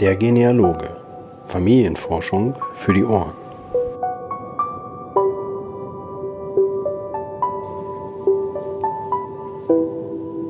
Der 0.00 0.16
Genealoge. 0.16 0.96
Familienforschung 1.44 2.54
für 2.72 2.94
die 2.94 3.04
Ohren. 3.04 3.34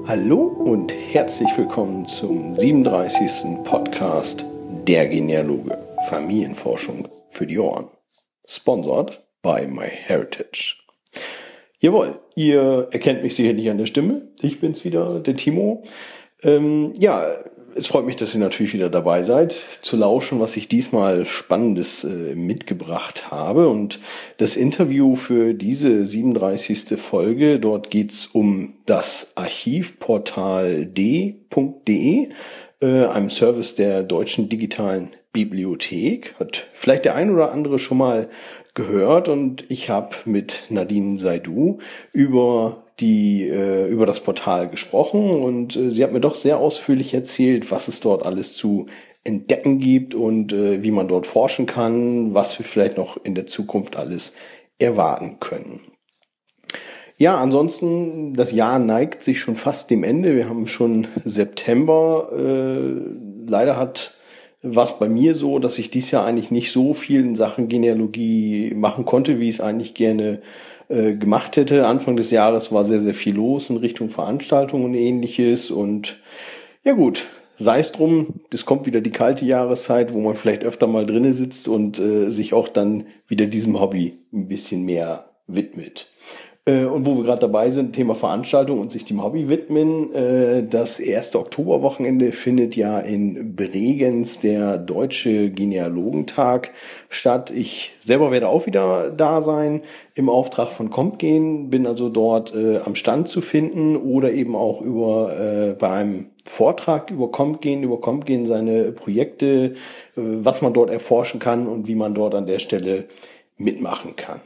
Hallo 0.07 0.43
und 0.43 0.93
herzlich 0.93 1.49
willkommen 1.57 2.07
zum 2.07 2.55
37. 2.55 3.65
Podcast 3.65 4.45
Der 4.87 5.09
Genealoge. 5.09 5.77
Familienforschung 6.09 7.09
für 7.31 7.49
die 7.49 7.59
Ohren. 7.59 7.89
Sponsored 8.47 9.21
by 9.43 9.67
MyHeritage. 9.67 10.77
Jawohl, 11.81 12.21
ihr 12.37 12.87
erkennt 12.93 13.25
mich 13.25 13.35
sicherlich 13.35 13.69
an 13.69 13.79
der 13.79 13.87
Stimme. 13.87 14.29
Ich 14.43 14.61
bin's 14.61 14.85
wieder, 14.85 15.19
der 15.19 15.35
Timo. 15.35 15.83
Ähm, 16.43 16.93
ja, 16.97 17.35
es 17.75 17.87
freut 17.87 18.07
mich, 18.07 18.17
dass 18.17 18.35
ihr 18.35 18.41
natürlich 18.41 18.75
wieder 18.75 18.91
dabei 18.91 19.23
seid, 19.23 19.55
zu 19.83 19.97
lauschen, 19.97 20.41
was 20.41 20.57
ich 20.57 20.69
diesmal 20.69 21.27
Spannendes 21.27 22.05
äh, 22.05 22.35
mitgebracht 22.35 23.31
habe. 23.31 23.69
Und 23.69 24.01
das 24.39 24.57
Interview 24.57 25.15
für 25.17 25.55
diese 25.55 26.05
37. 26.07 26.99
Folge, 26.99 27.61
dort 27.61 27.91
geht's 27.91 28.27
um 28.27 28.75
das 28.87 29.33
Archivportal 29.35 30.87
d.de, 30.87 32.29
äh, 32.81 33.05
einem 33.07 33.31
Service 33.31 33.75
der 33.75 34.03
Deutschen 34.03 34.49
Digitalen 34.49 35.11
Bibliothek. 35.33 36.35
Hat 36.39 36.67
vielleicht 36.73 37.05
der 37.05 37.15
ein 37.15 37.31
oder 37.31 37.53
andere 37.53 37.79
schon 37.79 37.99
mal 37.99 38.29
gehört 38.75 39.29
und 39.29 39.65
ich 39.69 39.91
habe 39.91 40.17
mit 40.25 40.65
Nadine 40.71 41.19
Saidu 41.19 41.79
über 42.13 42.85
die 43.01 43.49
äh, 43.49 43.89
über 43.89 44.07
das 44.07 44.21
Portal 44.21 44.69
gesprochen 44.69 45.31
und 45.31 45.77
äh, 45.77 45.91
sie 45.91 46.05
hat 46.05 46.13
mir 46.13 46.21
doch 46.21 46.35
sehr 46.35 46.59
ausführlich 46.59 47.15
erzählt, 47.15 47.71
was 47.71 47.89
es 47.89 48.01
dort 48.01 48.25
alles 48.25 48.55
zu 48.55 48.87
entdecken 49.25 49.79
gibt 49.79 50.15
und 50.15 50.53
äh, 50.53 50.83
wie 50.83 50.91
man 50.91 51.09
dort 51.09 51.27
forschen 51.27 51.67
kann, 51.67 52.35
was 52.35 52.59
wir 52.59 52.65
vielleicht 52.65 52.97
noch 52.97 53.23
in 53.25 53.35
der 53.35 53.47
Zukunft 53.47 53.97
alles 53.97 54.35
erwarten 54.79 55.39
können. 55.41 55.81
Ja, 57.17 57.39
ansonsten, 57.39 58.33
das 58.33 58.53
Jahr 58.53 58.79
neigt 58.79 59.23
sich 59.23 59.41
schon 59.41 59.57
fast 59.57 59.91
dem 59.91 60.05
Ende. 60.05 60.35
Wir 60.37 60.49
haben 60.49 60.67
schon 60.67 61.07
September. 61.23 62.31
Äh, 62.33 63.47
leider 63.47 63.77
hat 63.77 64.21
was 64.63 64.99
bei 64.99 65.09
mir 65.09 65.35
so, 65.35 65.59
dass 65.59 65.79
ich 65.79 65.91
dies 65.91 66.11
Jahr 66.11 66.25
eigentlich 66.25 66.51
nicht 66.51 66.73
so 66.73 66.95
viel 66.95 67.21
in 67.21 67.35
Sachen 67.35 67.69
Genealogie 67.69 68.73
machen 68.75 69.05
konnte, 69.05 69.39
wie 69.39 69.49
ich 69.49 69.57
es 69.57 69.61
eigentlich 69.61 69.95
gerne 69.95 70.41
äh, 70.91 71.15
gemacht 71.15 71.57
hätte. 71.57 71.87
Anfang 71.87 72.17
des 72.17 72.31
Jahres 72.31 72.73
war 72.73 72.85
sehr, 72.85 73.01
sehr 73.01 73.15
viel 73.15 73.37
los 73.37 73.71
in 73.71 73.77
Richtung 73.77 74.11
Veranstaltungen 74.11 74.85
und 74.85 74.95
ähnliches. 74.95 75.71
Und 75.71 76.19
ja 76.83 76.95
gut, 76.95 77.27
sei 77.57 77.79
es 77.79 77.93
drum, 77.93 78.41
es 78.53 78.67
kommt 78.67 78.87
wieder 78.87 79.01
die 79.01 79.13
kalte 79.13 79.45
Jahreszeit, 79.45 80.13
wo 80.13 80.21
man 80.21 80.35
vielleicht 80.35 80.65
öfter 80.65 80.89
mal 80.89 81.07
drinnen 81.07 81.33
sitzt 81.33 81.69
und 81.69 82.01
äh, 82.01 82.31
sich 82.31 82.55
auch 82.55 82.69
dann 82.69 83.07
wieder 83.29 83.47
diesem 83.47 83.81
Hobby 83.81 84.19
ein 84.33 84.49
bisschen 84.49 84.85
mehr 84.85 85.31
widmet. 85.47 86.09
Äh, 86.67 86.85
und 86.85 87.07
wo 87.07 87.17
wir 87.17 87.25
gerade 87.25 87.41
dabei 87.41 87.71
sind, 87.71 87.95
Thema 87.95 88.15
Veranstaltung 88.15 88.81
und 88.81 88.93
sich 88.93 89.05
dem 89.05 89.23
Hobby 89.23 89.49
widmen. 89.49 90.13
Äh, 90.13 90.67
das 90.69 91.01
erste 91.01 91.39
Oktoberwochenende 91.39 92.33
findet 92.33 92.77
ja 92.77 92.99
in 92.99 93.57
Bregenz 93.57 94.39
der 94.41 94.77
Deutsche 94.77 95.51
Genealogentag 95.51 96.73
statt. 97.09 97.51
Ich 97.51 97.93
selber 98.01 98.31
werde 98.31 98.49
auch 98.49 98.67
wieder 98.67 99.11
da 99.11 99.41
sein 99.41 99.83
im 100.15 100.29
Auftrag 100.29 100.69
von 100.69 100.91
Compgen, 100.91 101.71
bin 101.71 101.87
also 101.87 102.11
dort 102.11 102.55
äh, 102.55 102.79
am 102.79 102.95
Stand 102.95 103.29
zu 103.29 103.41
finden 103.41 103.97
oder 103.97 104.31
eben 104.33 104.55
auch 104.55 104.83
über 104.83 105.39
äh, 105.39 105.73
bei 105.73 105.91
einem 105.91 106.27
Vortrag 106.45 107.11
über 107.11 107.31
Compgen, 107.31 107.83
über 107.83 108.01
Compgen 108.01 108.47
seine 108.47 108.93
Projekte, 108.93 109.75
was 110.17 110.63
man 110.63 110.73
dort 110.73 110.91
erforschen 110.91 111.39
kann 111.39 111.69
und 111.69 111.87
wie 111.87 111.95
man 111.95 112.15
dort 112.15 112.35
an 112.35 112.47
der 112.47 112.59
Stelle 112.59 113.05
mitmachen 113.61 114.17
kann. 114.17 114.41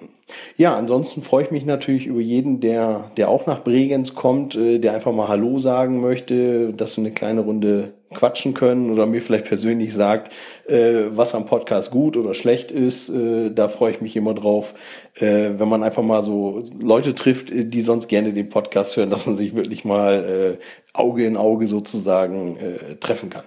Ja, 0.57 0.75
ansonsten 0.75 1.23
freue 1.23 1.45
ich 1.45 1.51
mich 1.51 1.65
natürlich 1.65 2.07
über 2.07 2.21
jeden, 2.21 2.61
der, 2.61 3.11
der 3.17 3.29
auch 3.29 3.47
nach 3.47 3.63
Bregenz 3.63 4.15
kommt, 4.15 4.57
äh, 4.57 4.79
der 4.79 4.93
einfach 4.95 5.13
mal 5.13 5.29
Hallo 5.29 5.59
sagen 5.59 6.01
möchte, 6.01 6.73
dass 6.73 6.97
wir 6.97 7.05
eine 7.05 7.13
kleine 7.13 7.43
Runde 7.43 7.93
quatschen 8.13 8.55
können 8.55 8.91
oder 8.91 9.07
mir 9.07 9.21
vielleicht 9.21 9.47
persönlich 9.47 9.93
sagt, 9.93 10.33
äh, 10.67 11.05
was 11.11 11.35
am 11.35 11.47
Podcast 11.47 11.91
gut 11.91 12.17
oder 12.17 12.35
schlecht 12.35 12.71
ist. 12.71 13.09
Äh, 13.09 13.51
da 13.51 13.69
freue 13.69 13.93
ich 13.93 14.01
mich 14.01 14.17
immer 14.17 14.35
drauf, 14.35 14.75
wenn 15.21 15.69
man 15.69 15.85
einfach 15.85 16.03
mal 16.03 16.23
so 16.23 16.65
Leute 16.81 17.15
trifft, 17.15 17.51
die 17.53 17.81
sonst 17.81 18.09
gerne 18.09 18.33
den 18.33 18.49
Podcast 18.49 18.97
hören, 18.97 19.11
dass 19.11 19.27
man 19.27 19.37
sich 19.37 19.55
wirklich 19.55 19.85
mal 19.85 20.59
Auge 20.93 21.25
in 21.25 21.37
Auge 21.37 21.69
sozusagen 21.69 22.59
treffen 22.99 23.31
kann. 23.31 23.45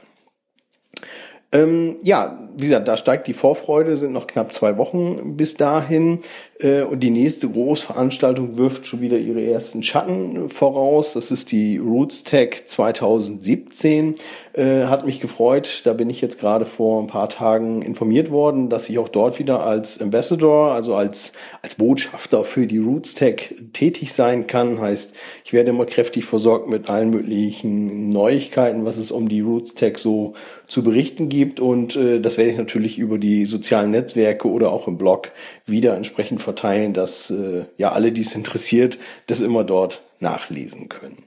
Ähm, 1.52 1.98
ja, 2.04 2.47
wie 2.58 2.66
gesagt, 2.66 2.88
da 2.88 2.98
steigt 2.98 3.28
die 3.28 3.34
Vorfreude, 3.34 3.96
sind 3.96 4.14
noch 4.14 4.26
knapp 4.26 4.52
zwei 4.52 4.78
Wochen 4.78 5.38
bis 5.38 5.54
dahin. 5.56 6.24
Äh, 6.60 6.82
und 6.82 7.02
die 7.02 7.12
nächste 7.12 7.48
Großveranstaltung 7.48 8.58
wirft 8.58 8.88
schon 8.88 9.02
wieder 9.02 9.18
ihre 9.18 9.44
ersten 9.44 9.84
Schatten 9.84 10.50
voraus. 10.50 11.14
Das 11.14 11.30
ist 11.30 11.52
die 11.52 11.78
Roots 11.78 12.24
Tech 12.24 12.64
2017. 12.66 14.16
Äh, 14.54 14.86
hat 14.86 15.06
mich 15.06 15.20
gefreut. 15.20 15.82
Da 15.84 15.94
bin 15.94 16.10
ich 16.10 16.20
jetzt 16.20 16.40
gerade 16.40 16.66
vor 16.66 17.00
ein 17.02 17.08
paar 17.08 17.30
Tagen 17.30 17.84
informiert 17.84 18.32
worden, 18.32 18.70
dass 18.70 18.90
ich 18.90 18.98
auch 18.98 19.10
dort 19.10 19.38
wieder 19.38 19.64
als 19.64 20.02
Ambassador, 20.02 20.72
also 20.72 20.96
als, 20.96 21.34
als 21.62 21.76
Botschafter 21.76 22.44
für 22.44 22.66
die 22.66 22.80
Roots 22.80 23.14
Tech 23.14 23.54
tätig 23.74 24.14
sein 24.14 24.48
kann. 24.48 24.82
Heißt, 24.82 25.14
ich 25.46 25.54
werde 25.54 25.70
immer 25.70 25.86
kräftig 25.86 26.26
versorgt 26.26 26.68
mit 26.68 26.90
allen 26.90 27.12
möglichen 27.12 28.10
Neuigkeiten, 28.10 28.84
was 28.86 28.98
es 28.98 29.12
um 29.12 29.30
die 29.30 29.42
Roots 29.42 29.76
Tech 29.76 30.00
so 30.00 30.34
zu 30.68 30.82
berichten 30.82 31.30
gibt. 31.30 31.60
Und 31.60 31.96
äh, 31.96 32.20
das 32.20 32.38
werde 32.38 32.47
ich 32.50 32.58
natürlich 32.58 32.98
über 32.98 33.18
die 33.18 33.46
sozialen 33.46 33.92
Netzwerke 33.92 34.48
oder 34.48 34.72
auch 34.72 34.88
im 34.88 34.98
Blog 34.98 35.32
wieder 35.66 35.96
entsprechend 35.96 36.42
verteilen, 36.42 36.94
dass 36.94 37.32
äh, 37.32 37.66
ja 37.78 37.92
alle, 37.92 38.12
die 38.12 38.22
es 38.22 38.36
interessiert, 38.36 39.00
das 39.28 39.42
immer 39.42 39.64
dort 39.64 40.04
nachlesen 40.20 40.90
können. 40.90 41.24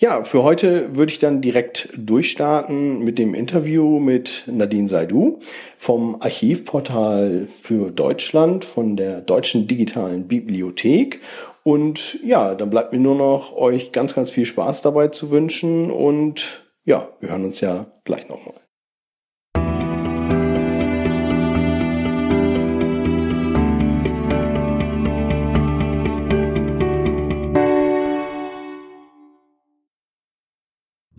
Ja, 0.00 0.22
für 0.22 0.44
heute 0.44 0.94
würde 0.94 1.10
ich 1.10 1.18
dann 1.18 1.40
direkt 1.40 1.88
durchstarten 1.96 3.02
mit 3.02 3.18
dem 3.18 3.34
Interview 3.34 3.98
mit 3.98 4.44
Nadine 4.46 4.86
Saidu 4.86 5.40
vom 5.76 6.22
Archivportal 6.22 7.48
für 7.60 7.90
Deutschland 7.90 8.64
von 8.64 8.96
der 8.96 9.20
Deutschen 9.20 9.66
Digitalen 9.66 10.28
Bibliothek. 10.28 11.20
Und 11.64 12.20
ja, 12.24 12.54
dann 12.54 12.70
bleibt 12.70 12.92
mir 12.92 13.00
nur 13.00 13.16
noch 13.16 13.56
euch 13.56 13.90
ganz, 13.90 14.14
ganz 14.14 14.30
viel 14.30 14.46
Spaß 14.46 14.82
dabei 14.82 15.08
zu 15.08 15.32
wünschen 15.32 15.90
und 15.90 16.62
ja, 16.84 17.08
wir 17.18 17.30
hören 17.30 17.44
uns 17.44 17.60
ja 17.60 17.86
gleich 18.04 18.28
nochmal. 18.28 18.54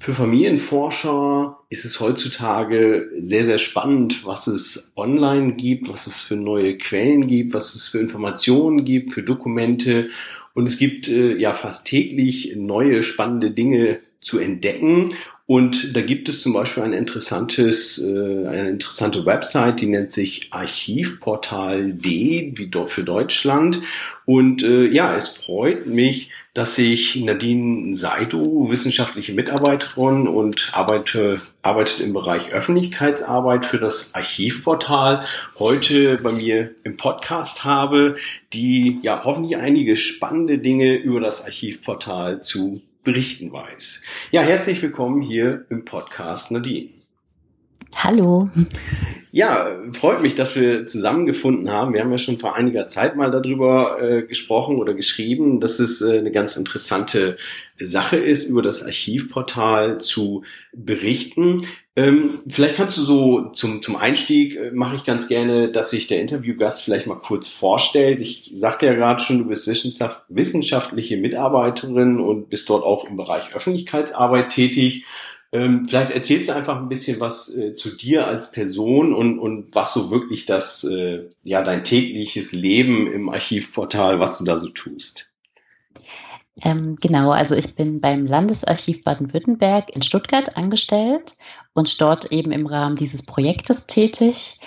Für 0.09 0.15
Familienforscher 0.15 1.59
ist 1.69 1.85
es 1.85 1.99
heutzutage 1.99 3.11
sehr, 3.13 3.45
sehr 3.45 3.59
spannend, 3.59 4.25
was 4.25 4.47
es 4.47 4.91
online 4.95 5.53
gibt, 5.53 5.87
was 5.87 6.07
es 6.07 6.23
für 6.23 6.35
neue 6.35 6.79
Quellen 6.79 7.27
gibt, 7.27 7.53
was 7.53 7.75
es 7.75 7.89
für 7.89 7.99
Informationen 7.99 8.85
gibt, 8.85 9.13
für 9.13 9.21
Dokumente. 9.21 10.09
Und 10.55 10.67
es 10.67 10.79
gibt 10.79 11.07
äh, 11.09 11.35
ja 11.35 11.53
fast 11.53 11.85
täglich 11.85 12.53
neue 12.55 13.03
spannende 13.03 13.51
Dinge 13.51 13.99
zu 14.19 14.39
entdecken. 14.39 15.11
Und 15.45 15.95
da 15.95 16.01
gibt 16.01 16.27
es 16.27 16.41
zum 16.41 16.53
Beispiel 16.53 16.81
ein 16.81 16.93
interessantes, 16.93 18.03
äh, 18.03 18.07
eine 18.07 18.69
interessante 18.69 19.27
Website, 19.27 19.79
die 19.79 19.87
nennt 19.87 20.11
sich 20.11 20.47
Archivportal 20.49 21.93
D, 21.93 22.53
wie 22.55 22.71
für 22.87 23.03
Deutschland. 23.03 23.83
Und 24.25 24.63
äh, 24.63 24.87
ja, 24.87 25.15
es 25.15 25.29
freut 25.29 25.85
mich, 25.85 26.31
dass 26.59 26.75
sich 26.75 27.15
Nadine 27.15 27.95
Saidu, 27.95 28.69
wissenschaftliche 28.69 29.31
Mitarbeiterin 29.31 30.27
und 30.27 30.71
arbeite, 30.73 31.39
arbeitet 31.61 32.01
im 32.01 32.11
Bereich 32.11 32.51
Öffentlichkeitsarbeit 32.51 33.65
für 33.65 33.77
das 33.77 34.13
Archivportal, 34.13 35.21
heute 35.57 36.17
bei 36.17 36.33
mir 36.33 36.71
im 36.83 36.97
Podcast 36.97 37.63
habe, 37.63 38.15
die 38.51 38.99
ja 39.03 39.21
hoffentlich 39.23 39.55
einige 39.55 39.95
spannende 39.95 40.57
Dinge 40.57 40.97
über 40.97 41.21
das 41.21 41.45
Archivportal 41.45 42.41
zu 42.41 42.81
berichten 43.05 43.53
weiß. 43.53 44.03
Ja, 44.31 44.41
herzlich 44.41 44.81
willkommen 44.81 45.21
hier 45.21 45.65
im 45.69 45.85
Podcast 45.85 46.51
Nadine. 46.51 46.98
Hallo. 47.95 48.49
Ja, 49.31 49.77
freut 49.93 50.23
mich, 50.23 50.33
dass 50.33 50.55
wir 50.55 50.87
zusammengefunden 50.87 51.69
haben. 51.69 51.93
Wir 51.93 52.01
haben 52.01 52.11
ja 52.11 52.17
schon 52.17 52.39
vor 52.39 52.55
einiger 52.55 52.87
Zeit 52.87 53.15
mal 53.15 53.29
darüber 53.29 54.01
äh, 54.01 54.23
gesprochen 54.23 54.77
oder 54.77 54.95
geschrieben, 54.95 55.59
dass 55.59 55.77
es 55.79 56.01
äh, 56.01 56.17
eine 56.17 56.31
ganz 56.31 56.57
interessante 56.57 57.37
Sache 57.75 58.17
ist, 58.17 58.47
über 58.49 58.63
das 58.63 58.83
Archivportal 58.83 59.99
zu 59.99 60.43
berichten. 60.73 61.67
Ähm, 61.95 62.39
vielleicht 62.47 62.77
kannst 62.77 62.97
du 62.97 63.01
so 63.01 63.49
zum, 63.49 63.81
zum 63.83 63.97
Einstieg, 63.97 64.55
äh, 64.55 64.71
mache 64.71 64.95
ich 64.95 65.03
ganz 65.03 65.27
gerne, 65.27 65.71
dass 65.71 65.91
sich 65.91 66.07
der 66.07 66.21
Interviewgast 66.21 66.81
vielleicht 66.81 67.05
mal 67.05 67.19
kurz 67.19 67.49
vorstellt. 67.49 68.21
Ich 68.21 68.51
sagte 68.55 68.87
ja 68.87 68.93
gerade 68.93 69.23
schon, 69.23 69.37
du 69.37 69.45
bist 69.45 69.67
Wissenschaft, 69.67 70.23
wissenschaftliche 70.29 71.17
Mitarbeiterin 71.17 72.19
und 72.19 72.49
bist 72.49 72.69
dort 72.69 72.83
auch 72.83 73.05
im 73.05 73.17
Bereich 73.17 73.53
Öffentlichkeitsarbeit 73.53 74.49
tätig. 74.49 75.05
Ähm, 75.51 75.87
vielleicht 75.87 76.11
erzählst 76.11 76.49
du 76.49 76.55
einfach 76.55 76.77
ein 76.77 76.89
bisschen 76.89 77.19
was 77.19 77.55
äh, 77.55 77.73
zu 77.73 77.95
dir 77.95 78.27
als 78.27 78.51
Person 78.51 79.13
und, 79.13 79.39
und 79.39 79.73
was 79.73 79.93
so 79.93 80.11
wirklich 80.11 80.45
das, 80.45 80.83
äh, 80.83 81.29
ja, 81.43 81.63
dein 81.63 81.83
tägliches 81.83 82.51
Leben 82.51 83.11
im 83.11 83.29
Archivportal, 83.29 84.19
was 84.19 84.37
du 84.37 84.45
da 84.45 84.57
so 84.57 84.69
tust. 84.69 85.31
Ähm, 86.61 86.97
genau, 86.99 87.31
also 87.31 87.55
ich 87.55 87.75
bin 87.75 88.01
beim 88.01 88.25
Landesarchiv 88.25 89.03
Baden-Württemberg 89.03 89.89
in 89.95 90.01
Stuttgart 90.01 90.57
angestellt 90.57 91.35
und 91.73 91.99
dort 92.01 92.31
eben 92.31 92.51
im 92.51 92.65
Rahmen 92.65 92.95
dieses 92.95 93.23
Projektes 93.23 93.87
tätig. 93.87 94.59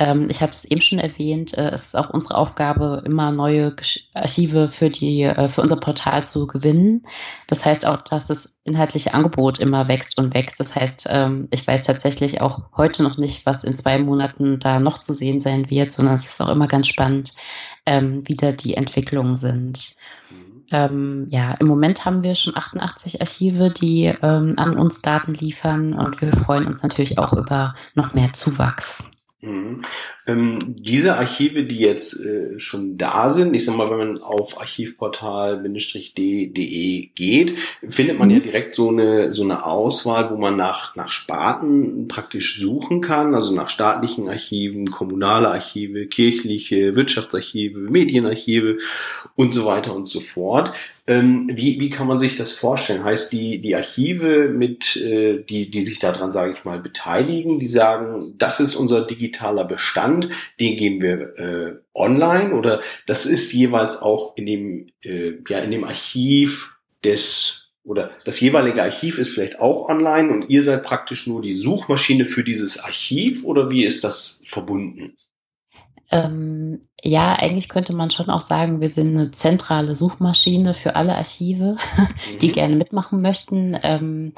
Ähm, 0.00 0.28
ich 0.30 0.40
hatte 0.40 0.56
es 0.56 0.64
eben 0.64 0.80
schon 0.80 0.98
erwähnt, 0.98 1.56
äh, 1.58 1.70
es 1.70 1.86
ist 1.86 1.94
auch 1.94 2.08
unsere 2.08 2.38
Aufgabe, 2.38 3.02
immer 3.04 3.30
neue 3.32 3.74
Gesch 3.74 4.08
Archive 4.14 4.68
für 4.68 4.88
die, 4.88 5.22
äh, 5.24 5.48
für 5.48 5.60
unser 5.60 5.76
Portal 5.76 6.24
zu 6.24 6.46
gewinnen. 6.46 7.06
Das 7.46 7.66
heißt 7.66 7.86
auch, 7.86 7.98
dass 7.98 8.28
das 8.28 8.56
inhaltliche 8.64 9.12
Angebot 9.12 9.58
immer 9.58 9.88
wächst 9.88 10.16
und 10.16 10.32
wächst. 10.32 10.58
Das 10.58 10.74
heißt, 10.74 11.08
ähm, 11.10 11.48
ich 11.50 11.66
weiß 11.66 11.82
tatsächlich 11.82 12.40
auch 12.40 12.60
heute 12.76 13.02
noch 13.02 13.18
nicht, 13.18 13.44
was 13.44 13.62
in 13.62 13.76
zwei 13.76 13.98
Monaten 13.98 14.58
da 14.58 14.80
noch 14.80 14.98
zu 14.98 15.12
sehen 15.12 15.38
sein 15.38 15.68
wird, 15.68 15.92
sondern 15.92 16.14
es 16.14 16.24
ist 16.24 16.40
auch 16.40 16.48
immer 16.48 16.66
ganz 16.66 16.88
spannend, 16.88 17.32
ähm, 17.84 18.22
wie 18.24 18.36
da 18.36 18.52
die 18.52 18.74
Entwicklungen 18.74 19.36
sind. 19.36 19.96
Ähm, 20.70 21.26
ja, 21.30 21.52
im 21.52 21.66
Moment 21.66 22.04
haben 22.04 22.22
wir 22.22 22.34
schon 22.34 22.56
88 22.56 23.20
Archive, 23.20 23.70
die 23.70 24.06
ähm, 24.22 24.54
an 24.56 24.76
uns 24.76 25.02
Daten 25.02 25.34
liefern 25.34 25.94
und 25.94 26.20
wir 26.20 26.32
freuen 26.32 26.66
uns 26.66 26.82
natürlich 26.82 27.18
auch 27.18 27.32
über 27.32 27.74
noch 27.94 28.14
mehr 28.14 28.32
Zuwachs. 28.32 29.04
Ähm, 30.26 30.58
diese 30.66 31.16
Archive, 31.16 31.64
die 31.64 31.78
jetzt 31.78 32.22
äh, 32.24 32.58
schon 32.58 32.98
da 32.98 33.30
sind, 33.30 33.54
ich 33.54 33.64
sag 33.64 33.76
mal, 33.76 33.88
wenn 33.90 33.98
man 33.98 34.18
auf 34.18 34.60
archivportal-d.de 34.60 37.10
geht, 37.14 37.54
findet 37.88 38.18
man 38.18 38.28
mhm. 38.28 38.34
ja 38.34 38.40
direkt 38.40 38.74
so 38.74 38.90
eine, 38.90 39.32
so 39.32 39.42
eine 39.42 39.64
Auswahl, 39.64 40.30
wo 40.30 40.36
man 40.36 40.56
nach, 40.56 40.94
nach 40.96 41.10
Sparten 41.10 42.08
praktisch 42.08 42.58
suchen 42.58 43.00
kann, 43.00 43.34
also 43.34 43.54
nach 43.54 43.70
staatlichen 43.70 44.28
Archiven, 44.28 44.90
kommunale 44.90 45.48
Archive, 45.48 46.04
kirchliche, 46.06 46.96
Wirtschaftsarchive, 46.96 47.78
Medienarchive 47.78 48.76
und 49.36 49.54
so 49.54 49.64
weiter 49.64 49.94
und 49.94 50.08
so 50.08 50.20
fort. 50.20 50.72
Ähm, 51.06 51.48
wie, 51.52 51.80
wie 51.80 51.90
kann 51.90 52.06
man 52.06 52.18
sich 52.18 52.36
das 52.36 52.52
vorstellen? 52.52 53.04
Heißt 53.04 53.32
die, 53.32 53.60
die 53.60 53.74
Archive 53.74 54.48
mit, 54.48 54.96
äh, 54.96 55.42
die, 55.42 55.70
die 55.70 55.84
sich 55.84 55.98
daran, 55.98 56.30
sage 56.30 56.52
ich 56.52 56.64
mal, 56.64 56.78
beteiligen, 56.78 57.58
die 57.58 57.66
sagen, 57.66 58.34
das 58.38 58.60
ist 58.60 58.76
unser 58.76 59.02
digitaler 59.02 59.64
Bestand, 59.64 60.19
Bestand, 60.20 60.28
den 60.58 60.76
geben 60.76 61.02
wir 61.02 61.38
äh, 61.38 61.76
online 61.94 62.54
oder 62.54 62.80
das 63.06 63.26
ist 63.26 63.52
jeweils 63.52 64.00
auch 64.00 64.36
in 64.36 64.46
dem, 64.46 64.86
äh, 65.02 65.32
ja, 65.48 65.58
in 65.58 65.70
dem 65.70 65.84
Archiv 65.84 66.76
des 67.04 67.68
oder 67.82 68.10
das 68.24 68.40
jeweilige 68.40 68.82
Archiv 68.82 69.18
ist 69.18 69.32
vielleicht 69.32 69.60
auch 69.60 69.88
online 69.88 70.30
und 70.30 70.50
ihr 70.50 70.64
seid 70.64 70.82
praktisch 70.82 71.26
nur 71.26 71.40
die 71.40 71.52
Suchmaschine 71.52 72.26
für 72.26 72.44
dieses 72.44 72.78
Archiv 72.78 73.42
oder 73.44 73.70
wie 73.70 73.84
ist 73.84 74.04
das 74.04 74.40
verbunden? 74.44 75.16
Ähm, 76.12 76.82
ja, 77.02 77.34
eigentlich 77.34 77.68
könnte 77.68 77.94
man 77.94 78.10
schon 78.10 78.28
auch 78.28 78.46
sagen, 78.46 78.80
wir 78.80 78.90
sind 78.90 79.16
eine 79.16 79.30
zentrale 79.30 79.94
Suchmaschine 79.94 80.74
für 80.74 80.94
alle 80.96 81.16
Archive, 81.16 81.76
die 82.42 82.48
mhm. 82.48 82.52
gerne 82.52 82.76
mitmachen 82.76 83.22
möchten. 83.22 83.78
Ähm, 83.82 84.34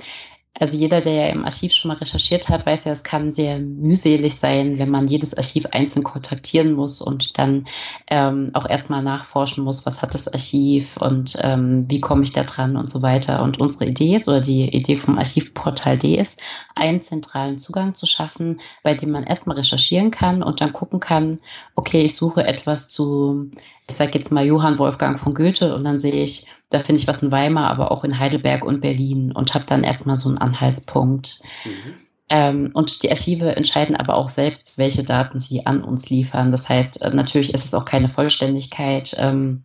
also 0.60 0.76
jeder, 0.76 1.00
der 1.00 1.12
ja 1.14 1.28
im 1.28 1.44
Archiv 1.44 1.72
schon 1.72 1.88
mal 1.88 1.96
recherchiert 1.96 2.50
hat, 2.50 2.66
weiß 2.66 2.84
ja, 2.84 2.92
es 2.92 3.02
kann 3.02 3.32
sehr 3.32 3.58
mühselig 3.58 4.36
sein, 4.36 4.78
wenn 4.78 4.90
man 4.90 5.08
jedes 5.08 5.32
Archiv 5.34 5.66
einzeln 5.72 6.02
kontaktieren 6.02 6.74
muss 6.74 7.00
und 7.00 7.38
dann 7.38 7.66
ähm, 8.08 8.50
auch 8.52 8.68
erstmal 8.68 9.02
nachforschen 9.02 9.64
muss, 9.64 9.86
was 9.86 10.02
hat 10.02 10.12
das 10.12 10.28
Archiv 10.28 10.98
und 10.98 11.38
ähm, 11.40 11.86
wie 11.88 12.02
komme 12.02 12.22
ich 12.24 12.32
da 12.32 12.44
dran 12.44 12.76
und 12.76 12.90
so 12.90 13.00
weiter. 13.00 13.42
Und 13.42 13.60
unsere 13.60 13.86
Idee 13.86 14.14
ist, 14.14 14.28
oder 14.28 14.42
die 14.42 14.68
Idee 14.68 14.96
vom 14.96 15.18
Archivportal 15.18 15.96
D 15.96 16.16
ist, 16.16 16.42
einen 16.74 17.00
zentralen 17.00 17.56
Zugang 17.56 17.94
zu 17.94 18.04
schaffen, 18.04 18.60
bei 18.82 18.94
dem 18.94 19.10
man 19.10 19.24
erstmal 19.24 19.56
recherchieren 19.56 20.10
kann 20.10 20.42
und 20.42 20.60
dann 20.60 20.74
gucken 20.74 21.00
kann, 21.00 21.38
okay, 21.76 22.02
ich 22.02 22.14
suche 22.14 22.44
etwas 22.44 22.88
zu, 22.88 23.50
ich 23.88 23.94
sage 23.94 24.18
jetzt 24.18 24.30
mal 24.30 24.44
Johann 24.44 24.78
Wolfgang 24.78 25.18
von 25.18 25.32
Goethe 25.32 25.74
und 25.74 25.84
dann 25.84 25.98
sehe 25.98 26.22
ich, 26.22 26.46
da 26.72 26.80
finde 26.80 27.00
ich 27.00 27.08
was 27.08 27.22
in 27.22 27.32
Weimar, 27.32 27.70
aber 27.70 27.92
auch 27.92 28.04
in 28.04 28.18
Heidelberg 28.18 28.64
und 28.64 28.80
Berlin 28.80 29.32
und 29.32 29.54
habe 29.54 29.64
dann 29.66 29.84
erstmal 29.84 30.16
so 30.16 30.28
einen 30.28 30.38
Anhaltspunkt. 30.38 31.40
Mhm. 31.64 31.94
Ähm, 32.28 32.70
und 32.72 33.02
die 33.02 33.10
Archive 33.10 33.56
entscheiden 33.56 33.94
aber 33.94 34.14
auch 34.14 34.28
selbst, 34.28 34.78
welche 34.78 35.04
Daten 35.04 35.38
sie 35.38 35.66
an 35.66 35.84
uns 35.84 36.08
liefern. 36.08 36.50
Das 36.50 36.68
heißt, 36.68 37.02
äh, 37.02 37.10
natürlich 37.10 37.52
ist 37.52 37.64
es 37.64 37.74
auch 37.74 37.84
keine 37.84 38.08
Vollständigkeit, 38.08 39.14
ähm, 39.18 39.64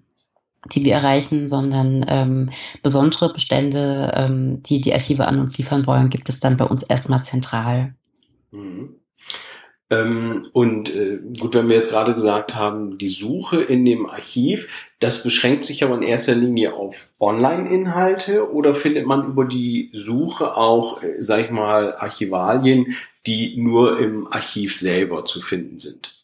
die 0.73 0.83
wir 0.83 0.93
erreichen, 0.93 1.47
sondern 1.47 2.05
ähm, 2.09 2.49
besondere 2.83 3.31
Bestände, 3.31 4.11
ähm, 4.15 4.63
die 4.63 4.81
die 4.81 4.93
Archive 4.93 5.27
an 5.27 5.39
uns 5.39 5.57
liefern 5.57 5.87
wollen, 5.87 6.09
gibt 6.09 6.27
es 6.27 6.41
dann 6.41 6.57
bei 6.57 6.65
uns 6.65 6.83
erstmal 6.83 7.23
zentral. 7.23 7.95
Mhm. 8.51 8.95
Ähm, 9.89 10.47
und 10.51 10.93
äh, 10.93 11.19
gut, 11.39 11.53
wenn 11.55 11.69
wir 11.69 11.77
jetzt 11.77 11.89
gerade 11.89 12.13
gesagt 12.13 12.55
haben, 12.55 12.97
die 12.97 13.07
Suche 13.07 13.61
in 13.61 13.85
dem 13.85 14.09
Archiv, 14.09 14.87
das 14.99 15.23
beschränkt 15.23 15.63
sich 15.63 15.83
aber 15.83 15.95
in 15.95 16.01
erster 16.01 16.35
Linie 16.35 16.73
auf 16.73 17.11
Online-Inhalte 17.19 18.51
oder 18.51 18.75
findet 18.75 19.05
man 19.05 19.25
über 19.25 19.45
die 19.45 19.89
Suche 19.93 20.57
auch, 20.57 21.03
äh, 21.03 21.21
sag 21.21 21.45
ich 21.45 21.51
mal, 21.51 21.95
Archivalien, 21.95 22.97
die 23.25 23.55
nur 23.57 23.99
im 23.99 24.27
Archiv 24.27 24.75
selber 24.75 25.25
zu 25.25 25.41
finden 25.41 25.79
sind? 25.79 26.16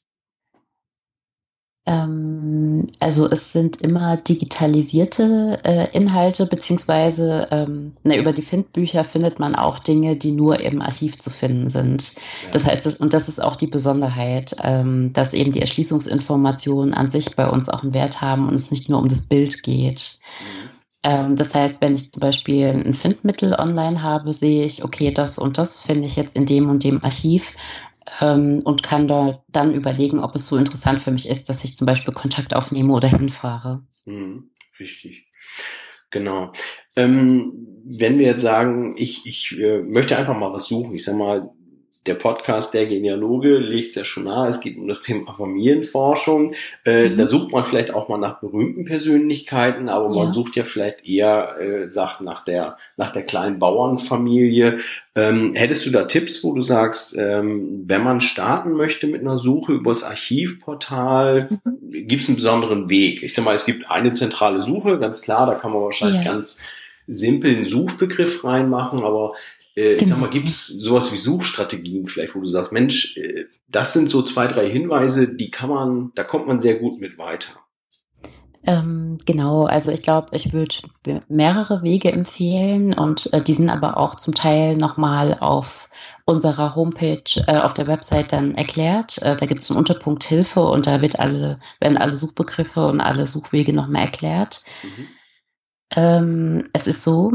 Ähm, 1.85 2.87
also 2.99 3.29
es 3.29 3.51
sind 3.51 3.81
immer 3.81 4.15
digitalisierte 4.15 5.59
äh, 5.63 5.91
Inhalte, 5.91 6.45
beziehungsweise 6.45 7.47
ähm, 7.51 7.93
ne, 8.03 8.17
über 8.17 8.31
die 8.31 8.41
Findbücher 8.41 9.03
findet 9.03 9.39
man 9.39 9.55
auch 9.55 9.79
Dinge, 9.79 10.15
die 10.15 10.31
nur 10.31 10.61
im 10.61 10.81
Archiv 10.81 11.19
zu 11.19 11.29
finden 11.29 11.69
sind. 11.69 12.13
Ja. 12.13 12.51
Das 12.51 12.65
heißt, 12.65 13.01
und 13.01 13.13
das 13.13 13.27
ist 13.27 13.43
auch 13.43 13.57
die 13.57 13.67
Besonderheit, 13.67 14.55
ähm, 14.63 15.11
dass 15.13 15.33
eben 15.33 15.51
die 15.51 15.61
Erschließungsinformationen 15.61 16.93
an 16.93 17.09
sich 17.09 17.35
bei 17.35 17.49
uns 17.49 17.67
auch 17.67 17.83
einen 17.83 17.93
Wert 17.93 18.21
haben 18.21 18.47
und 18.47 18.53
es 18.53 18.71
nicht 18.71 18.87
nur 18.87 18.99
um 18.99 19.09
das 19.09 19.27
Bild 19.27 19.63
geht. 19.63 20.19
Mhm. 20.39 20.69
Ähm, 21.03 21.35
das 21.35 21.53
heißt, 21.53 21.81
wenn 21.81 21.95
ich 21.95 22.11
zum 22.11 22.21
Beispiel 22.21 22.67
ein 22.67 22.93
Findmittel 22.93 23.53
online 23.53 24.01
habe, 24.01 24.33
sehe 24.33 24.65
ich, 24.65 24.85
okay, 24.85 25.11
das 25.11 25.37
und 25.37 25.57
das 25.57 25.81
finde 25.81 26.05
ich 26.05 26.15
jetzt 26.15 26.35
in 26.35 26.45
dem 26.45 26.69
und 26.69 26.83
dem 26.83 27.03
Archiv 27.03 27.53
ähm, 28.21 28.61
und 28.63 28.83
kann 28.83 29.07
da 29.07 29.43
dann 29.49 29.73
überlegen, 29.73 30.19
ob 30.19 30.35
es 30.35 30.47
so 30.47 30.57
interessant 30.57 30.99
für 30.99 31.11
mich 31.11 31.29
ist, 31.29 31.49
dass 31.49 31.63
ich 31.63 31.75
zum 31.75 31.85
Beispiel 31.85 32.13
Kontakt 32.13 32.55
aufnehme 32.55 32.93
oder 32.93 33.07
hinfahre. 33.07 33.83
Mhm, 34.05 34.51
richtig. 34.79 35.27
Genau. 36.11 36.51
Ähm, 36.95 37.53
wenn 37.85 38.19
wir 38.19 38.27
jetzt 38.27 38.43
sagen, 38.43 38.95
ich, 38.97 39.25
ich 39.25 39.57
äh, 39.59 39.81
möchte 39.81 40.17
einfach 40.17 40.37
mal 40.37 40.53
was 40.53 40.67
suchen, 40.67 40.93
ich 40.93 41.03
sag 41.03 41.17
mal, 41.17 41.49
der 42.05 42.15
Podcast 42.15 42.73
Der 42.73 42.85
Genealoge 42.85 43.57
legt 43.57 43.89
es 43.89 43.95
ja 43.95 44.05
schon 44.05 44.25
nahe, 44.25 44.49
es 44.49 44.59
geht 44.59 44.77
um 44.77 44.87
das 44.87 45.01
Thema 45.01 45.33
Familienforschung. 45.33 46.53
Äh, 46.85 47.09
mhm. 47.09 47.17
Da 47.17 47.25
sucht 47.25 47.51
man 47.51 47.65
vielleicht 47.65 47.93
auch 47.93 48.09
mal 48.09 48.17
nach 48.17 48.39
berühmten 48.39 48.85
Persönlichkeiten, 48.85 49.89
aber 49.89 50.13
ja. 50.13 50.23
man 50.23 50.33
sucht 50.33 50.55
ja 50.55 50.63
vielleicht 50.63 51.07
eher, 51.07 51.55
äh, 51.59 51.89
sagt, 51.89 52.21
nach 52.21 52.43
der, 52.43 52.77
nach 52.97 53.11
der 53.11 53.23
kleinen 53.23 53.59
Bauernfamilie. 53.59 54.79
Ähm, 55.15 55.53
hättest 55.53 55.85
du 55.85 55.91
da 55.91 56.05
Tipps, 56.05 56.43
wo 56.43 56.53
du 56.53 56.61
sagst, 56.61 57.15
ähm, 57.17 57.83
wenn 57.85 58.03
man 58.03 58.19
starten 58.19 58.73
möchte 58.73 59.07
mit 59.07 59.21
einer 59.21 59.37
Suche 59.37 59.73
übers 59.73 60.03
Archivportal, 60.03 61.47
mhm. 61.63 62.07
gibt 62.07 62.21
es 62.21 62.27
einen 62.27 62.37
besonderen 62.37 62.89
Weg? 62.89 63.23
Ich 63.23 63.33
sag 63.33 63.45
mal, 63.45 63.55
es 63.55 63.65
gibt 63.65 63.89
eine 63.89 64.13
zentrale 64.13 64.61
Suche, 64.61 64.99
ganz 64.99 65.21
klar, 65.21 65.45
da 65.45 65.55
kann 65.55 65.71
man 65.71 65.81
wahrscheinlich 65.81 66.25
ja. 66.25 66.31
ganz 66.31 66.59
simplen 67.07 67.65
Suchbegriff 67.65 68.43
reinmachen, 68.43 69.03
aber 69.03 69.31
äh, 69.75 69.95
genau. 69.95 70.01
Ich 70.01 70.07
sag 70.07 70.19
mal, 70.19 70.29
gibt 70.29 70.47
es 70.47 70.67
sowas 70.67 71.11
wie 71.11 71.17
Suchstrategien 71.17 72.05
vielleicht, 72.05 72.35
wo 72.35 72.41
du 72.41 72.47
sagst, 72.47 72.71
Mensch, 72.71 73.17
äh, 73.17 73.45
das 73.67 73.93
sind 73.93 74.09
so 74.09 74.21
zwei, 74.21 74.47
drei 74.47 74.69
Hinweise, 74.69 75.27
die 75.27 75.51
kann 75.51 75.69
man, 75.69 76.11
da 76.15 76.23
kommt 76.23 76.47
man 76.47 76.59
sehr 76.59 76.75
gut 76.75 76.99
mit 76.99 77.17
weiter. 77.17 77.63
Ähm, 78.65 79.17
genau, 79.25 79.65
also 79.65 79.91
ich 79.91 80.03
glaube, 80.03 80.29
ich 80.31 80.53
würde 80.53 80.75
mehrere 81.27 81.83
Wege 81.83 82.13
empfehlen 82.13 82.93
und 82.93 83.31
äh, 83.33 83.41
die 83.41 83.55
sind 83.55 83.69
aber 83.69 83.97
auch 83.97 84.15
zum 84.15 84.33
Teil 84.33 84.77
nochmal 84.77 85.37
auf 85.41 85.89
unserer 86.23 86.73
Homepage, 86.73 87.23
äh, 87.47 87.57
auf 87.57 87.73
der 87.73 87.87
Website 87.87 88.31
dann 88.31 88.55
erklärt. 88.55 89.21
Äh, 89.21 89.35
da 89.35 89.45
gibt 89.47 89.59
es 89.59 89.69
einen 89.69 89.79
Unterpunkt 89.79 90.23
Hilfe 90.23 90.61
und 90.61 90.87
da 90.87 91.01
wird 91.01 91.19
alle, 91.19 91.59
werden 91.81 91.97
alle 91.97 92.15
Suchbegriffe 92.15 92.87
und 92.87 93.01
alle 93.01 93.27
Suchwege 93.27 93.73
nochmal 93.73 94.03
erklärt. 94.03 94.63
Mhm. 94.81 95.07
Ähm, 95.95 96.69
es 96.71 96.87
ist 96.87 97.03
so, 97.03 97.33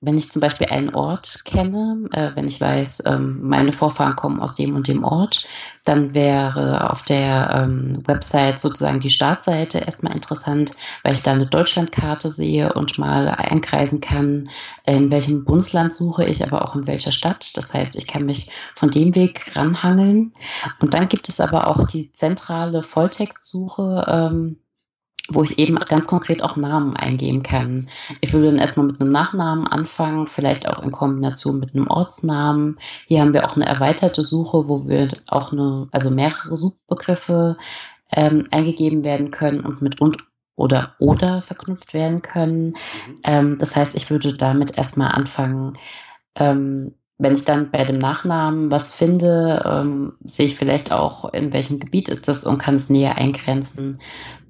wenn 0.00 0.16
ich 0.16 0.30
zum 0.30 0.40
Beispiel 0.40 0.68
einen 0.68 0.94
Ort 0.94 1.40
kenne, 1.44 2.08
äh, 2.12 2.30
wenn 2.34 2.46
ich 2.46 2.60
weiß, 2.60 3.02
ähm, 3.06 3.40
meine 3.42 3.72
Vorfahren 3.72 4.14
kommen 4.14 4.40
aus 4.40 4.54
dem 4.54 4.76
und 4.76 4.86
dem 4.86 5.02
Ort, 5.02 5.44
dann 5.84 6.14
wäre 6.14 6.88
auf 6.90 7.02
der 7.02 7.50
ähm, 7.52 8.02
Website 8.06 8.60
sozusagen 8.60 9.00
die 9.00 9.10
Startseite 9.10 9.78
erstmal 9.78 10.14
interessant, 10.14 10.72
weil 11.02 11.14
ich 11.14 11.22
da 11.22 11.32
eine 11.32 11.46
Deutschlandkarte 11.46 12.30
sehe 12.30 12.74
und 12.74 12.98
mal 12.98 13.28
einkreisen 13.28 14.00
kann, 14.00 14.48
in 14.84 15.10
welchem 15.10 15.44
Bundesland 15.44 15.92
suche 15.92 16.24
ich, 16.24 16.44
aber 16.44 16.64
auch 16.64 16.76
in 16.76 16.86
welcher 16.86 17.12
Stadt. 17.12 17.56
Das 17.56 17.74
heißt, 17.74 17.96
ich 17.96 18.06
kann 18.06 18.24
mich 18.24 18.50
von 18.76 18.90
dem 18.90 19.16
Weg 19.16 19.56
ranhangeln. 19.56 20.32
Und 20.80 20.94
dann 20.94 21.08
gibt 21.08 21.28
es 21.28 21.40
aber 21.40 21.66
auch 21.66 21.84
die 21.84 22.12
zentrale 22.12 22.84
Volltextsuche. 22.84 24.06
Ähm, 24.08 24.58
wo 25.30 25.42
ich 25.42 25.58
eben 25.58 25.76
ganz 25.76 26.06
konkret 26.06 26.42
auch 26.42 26.56
Namen 26.56 26.96
eingeben 26.96 27.42
kann. 27.42 27.86
Ich 28.20 28.32
würde 28.32 28.46
dann 28.46 28.58
erstmal 28.58 28.86
mit 28.86 29.00
einem 29.00 29.12
Nachnamen 29.12 29.66
anfangen, 29.66 30.26
vielleicht 30.26 30.66
auch 30.68 30.82
in 30.82 30.90
Kombination 30.90 31.60
mit 31.60 31.74
einem 31.74 31.86
Ortsnamen. 31.86 32.78
Hier 33.06 33.20
haben 33.20 33.34
wir 33.34 33.44
auch 33.44 33.56
eine 33.56 33.66
erweiterte 33.66 34.22
Suche, 34.22 34.68
wo 34.68 34.88
wir 34.88 35.10
auch 35.28 35.52
eine, 35.52 35.88
also 35.92 36.10
mehrere 36.10 36.56
Suchbegriffe 36.56 37.56
ähm, 38.10 38.48
eingegeben 38.50 39.04
werden 39.04 39.30
können 39.30 39.60
und 39.60 39.82
mit 39.82 40.00
und 40.00 40.16
oder 40.56 40.94
oder 40.98 41.42
verknüpft 41.42 41.94
werden 41.94 42.22
können. 42.22 42.68
Mhm. 42.68 42.74
Ähm, 43.24 43.58
das 43.58 43.76
heißt, 43.76 43.94
ich 43.96 44.10
würde 44.10 44.34
damit 44.34 44.76
erstmal 44.76 45.12
anfangen, 45.12 45.74
ähm, 46.34 46.94
wenn 47.18 47.34
ich 47.34 47.44
dann 47.44 47.70
bei 47.72 47.84
dem 47.84 47.98
Nachnamen 47.98 48.70
was 48.70 48.94
finde, 48.94 49.62
ähm, 49.66 50.12
sehe 50.24 50.46
ich 50.46 50.54
vielleicht 50.54 50.92
auch, 50.92 51.32
in 51.32 51.52
welchem 51.52 51.80
Gebiet 51.80 52.08
ist 52.08 52.28
das 52.28 52.44
und 52.44 52.58
kann 52.58 52.76
es 52.76 52.90
näher 52.90 53.16
eingrenzen. 53.16 53.98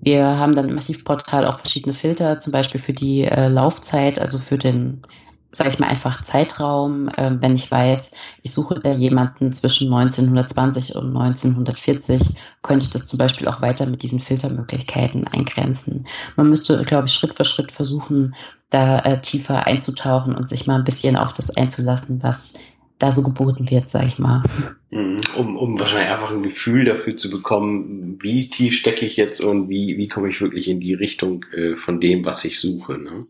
Wir 0.00 0.24
haben 0.24 0.54
dann 0.54 0.68
im 0.68 0.76
Archivportal 0.76 1.46
auch 1.46 1.58
verschiedene 1.58 1.94
Filter, 1.94 2.36
zum 2.36 2.52
Beispiel 2.52 2.80
für 2.80 2.92
die 2.92 3.24
äh, 3.24 3.48
Laufzeit, 3.48 4.18
also 4.18 4.38
für 4.38 4.58
den, 4.58 5.02
sage 5.50 5.70
ich 5.70 5.78
mal 5.78 5.88
einfach 5.88 6.22
Zeitraum. 6.22 7.08
Äh, 7.08 7.36
wenn 7.40 7.54
ich 7.54 7.70
weiß, 7.70 8.10
ich 8.42 8.52
suche 8.52 8.80
da 8.80 8.92
jemanden 8.92 9.52
zwischen 9.52 9.92
1920 9.92 10.94
und 10.94 11.16
1940, 11.16 12.34
könnte 12.62 12.84
ich 12.84 12.90
das 12.90 13.06
zum 13.06 13.18
Beispiel 13.18 13.48
auch 13.48 13.62
weiter 13.62 13.86
mit 13.86 14.02
diesen 14.02 14.20
Filtermöglichkeiten 14.20 15.26
eingrenzen. 15.26 16.06
Man 16.36 16.50
müsste, 16.50 16.82
glaube 16.84 17.06
ich, 17.06 17.14
Schritt 17.14 17.34
für 17.34 17.44
Schritt 17.44 17.72
versuchen, 17.72 18.34
da 18.70 19.00
äh, 19.00 19.20
tiefer 19.20 19.66
einzutauchen 19.66 20.34
und 20.34 20.48
sich 20.48 20.66
mal 20.66 20.76
ein 20.76 20.84
bisschen 20.84 21.16
auf 21.16 21.32
das 21.32 21.50
einzulassen, 21.56 22.22
was 22.22 22.52
da 22.98 23.12
so 23.12 23.22
geboten 23.22 23.70
wird, 23.70 23.88
sag 23.88 24.06
ich 24.06 24.18
mal. 24.18 24.42
Mhm. 24.90 25.20
Um, 25.36 25.56
um 25.56 25.78
wahrscheinlich 25.78 26.10
einfach 26.10 26.32
ein 26.32 26.42
Gefühl 26.42 26.84
dafür 26.84 27.16
zu 27.16 27.30
bekommen, 27.30 28.18
wie 28.20 28.50
tief 28.50 28.76
stecke 28.76 29.06
ich 29.06 29.16
jetzt 29.16 29.40
und 29.40 29.68
wie, 29.68 29.96
wie 29.96 30.08
komme 30.08 30.28
ich 30.28 30.40
wirklich 30.40 30.68
in 30.68 30.80
die 30.80 30.94
Richtung 30.94 31.44
äh, 31.54 31.76
von 31.76 32.00
dem, 32.00 32.24
was 32.24 32.44
ich 32.44 32.58
suche. 32.60 32.98
Ne? 32.98 33.26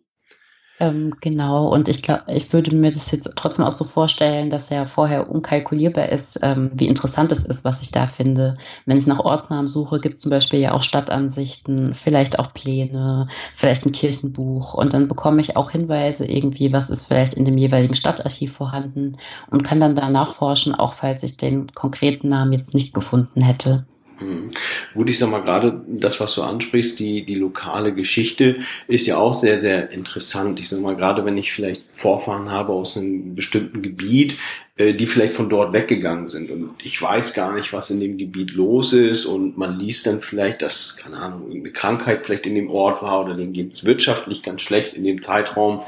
Ähm, 0.81 1.15
genau, 1.21 1.69
und 1.69 1.89
ich 1.89 2.03
glaube, 2.03 2.23
ich 2.29 2.53
würde 2.53 2.75
mir 2.75 2.93
das 2.93 3.11
jetzt 3.11 3.33
trotzdem 3.35 3.65
auch 3.65 3.73
so 3.73 3.85
vorstellen, 3.85 4.49
dass 4.49 4.71
er 4.71 4.87
vorher 4.87 5.29
unkalkulierbar 5.29 6.11
ist, 6.11 6.39
ähm, 6.43 6.71
wie 6.73 6.87
interessant 6.87 7.33
es 7.33 7.45
ist, 7.45 7.65
was 7.65 7.83
ich 7.83 7.91
da 7.91 8.07
finde. 8.07 8.55
Wenn 8.87 8.97
ich 8.97 9.07
nach 9.07 9.19
Ortsnamen 9.19 9.67
suche, 9.67 9.99
gibt 9.99 10.17
es 10.17 10.21
zum 10.21 10.31
Beispiel 10.31 10.61
ja 10.61 10.73
auch 10.73 10.83
Stadtansichten, 10.83 11.95
vielleicht 11.95 12.39
auch 12.39 12.53
Pläne, 12.53 13.27
vielleicht 13.57 13.87
ein 13.87 13.93
Kirchenbuch 13.93 14.75
und 14.75 14.93
dann 14.93 15.09
bekomme 15.09 15.41
ich 15.41 15.57
auch 15.57 15.73
Hinweise 15.73 16.27
irgendwie, 16.27 16.73
was 16.73 16.91
ist 16.91 17.07
vielleicht 17.09 17.35
in 17.35 17.45
dem 17.45 17.59
jeweiligen 17.59 17.95
Stadtarchiv 17.95 18.53
vorhanden 18.53 19.17
und 19.51 19.65
kann 19.65 19.81
dann 19.81 19.97
da 19.97 20.09
nachforschen, 20.09 20.77
auch 20.77 20.93
falls 20.93 21.25
ich 21.25 21.37
den 21.37 21.73
konkreten 21.75 22.29
Namen 22.29 22.53
jetzt 22.53 22.73
nicht 22.75 22.95
gefunden 22.95 23.43
hätte. 23.43 23.85
Mhm. 24.21 24.49
Gut, 24.95 25.11
ich 25.11 25.19
sag 25.19 25.31
mal, 25.31 25.43
gerade 25.43 25.83
das, 25.87 26.21
was 26.21 26.35
du 26.35 26.43
ansprichst, 26.43 26.99
die, 26.99 27.25
die 27.25 27.35
lokale 27.35 27.95
Geschichte, 27.95 28.61
ist 28.87 29.07
ja 29.07 29.19
auch 29.19 29.35
sehr, 29.35 29.59
sehr 29.59 29.91
interessant. 29.91 30.59
Ich 30.59 30.69
sag 30.69 30.81
mal, 30.81 30.97
gerade 30.97 31.25
wenn 31.25 31.39
ich 31.39 31.53
vielleicht 31.53 31.83
Vorfahren 31.93 32.51
habe 32.51 32.73
aus 32.73 32.97
einem 32.97 33.35
bestimmten 33.35 33.83
Gebiet, 33.83 34.37
äh, 34.77 34.95
die 34.95 35.07
vielleicht 35.07 35.35
von 35.35 35.49
dort 35.49 35.73
weggegangen 35.73 36.29
sind 36.29 36.51
und 36.51 36.71
ich 36.83 37.01
weiß 37.01 37.35
gar 37.35 37.55
nicht, 37.55 37.73
was 37.73 37.91
in 37.91 38.01
dem 38.01 38.19
Gebiet 38.19 38.53
los 38.53 38.93
ist 38.93 39.27
und 39.27 39.57
man 39.57 39.79
liest 39.79 40.07
dann 40.07 40.21
vielleicht, 40.21 40.63
dass, 40.63 40.97
keine 40.97 41.19
Ahnung, 41.19 41.49
irgendeine 41.49 41.73
Krankheit 41.73 42.25
vielleicht 42.25 42.47
in 42.47 42.55
dem 42.55 42.71
Ort 42.71 43.03
war 43.03 43.25
oder 43.25 43.35
denen 43.35 43.53
geht 43.53 43.73
es 43.73 43.85
wirtschaftlich 43.85 44.43
ganz 44.43 44.63
schlecht 44.63 44.95
in 44.95 45.05
dem 45.05 45.23
Zeitraum. 45.23 45.83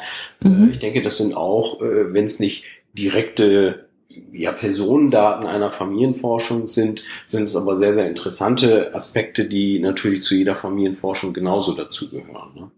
Äh, 0.45 0.49
mhm. 0.49 0.71
Ich 0.73 0.79
denke, 0.79 1.03
das 1.03 1.19
sind 1.19 1.37
auch, 1.37 1.81
äh, 1.81 2.13
wenn 2.13 2.27
es 2.27 2.41
nicht 2.41 2.65
direkte 2.93 3.90
ja, 4.33 4.53
Personendaten 4.53 5.47
einer 5.47 5.71
Familienforschung 5.71 6.69
sind, 6.69 7.03
sind 7.27 7.45
es 7.45 7.57
aber 7.57 7.77
sehr, 7.77 7.95
sehr 7.95 8.09
interessante 8.09 8.95
Aspekte, 8.95 9.47
die 9.47 9.79
natürlich 9.79 10.23
zu 10.23 10.35
jeder 10.35 10.57
Familienforschung 10.57 11.33
genauso 11.33 11.75
dazugehören. 11.75 12.55
Ne? 12.55 12.71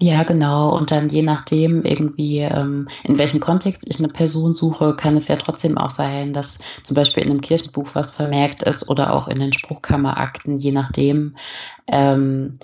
Ja, 0.00 0.24
genau. 0.24 0.76
Und 0.76 0.90
dann 0.90 1.08
je 1.10 1.22
nachdem 1.22 1.84
irgendwie, 1.84 2.38
ähm, 2.38 2.88
in 3.04 3.18
welchem 3.18 3.38
Kontext 3.38 3.84
ich 3.88 3.98
eine 3.98 4.08
Person 4.08 4.52
suche, 4.52 4.96
kann 4.96 5.16
es 5.16 5.28
ja 5.28 5.36
trotzdem 5.36 5.78
auch 5.78 5.90
sein, 5.90 6.32
dass 6.32 6.58
zum 6.82 6.94
Beispiel 6.94 7.22
in 7.22 7.30
einem 7.30 7.40
Kirchenbuch 7.40 7.90
was 7.94 8.10
vermerkt 8.10 8.64
ist 8.64 8.88
oder 8.90 9.12
auch 9.12 9.28
in 9.28 9.38
den 9.38 9.52
Spruchkammerakten, 9.52 10.58
je 10.58 10.72
nachdem. 10.72 11.36
Ähm, 11.86 12.58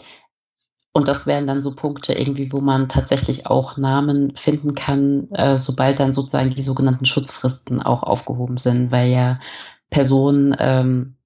und 0.92 1.06
das 1.06 1.26
wären 1.26 1.46
dann 1.46 1.62
so 1.62 1.74
Punkte 1.74 2.12
irgendwie, 2.14 2.52
wo 2.52 2.60
man 2.60 2.88
tatsächlich 2.88 3.46
auch 3.46 3.76
Namen 3.76 4.34
finden 4.36 4.74
kann, 4.74 5.30
äh, 5.32 5.56
sobald 5.56 6.00
dann 6.00 6.12
sozusagen 6.12 6.50
die 6.50 6.62
sogenannten 6.62 7.04
Schutzfristen 7.04 7.82
auch 7.82 8.02
aufgehoben 8.02 8.56
sind, 8.56 8.90
weil 8.90 9.10
ja 9.10 9.38
Personen 9.90 10.56
ähm, 10.58 11.16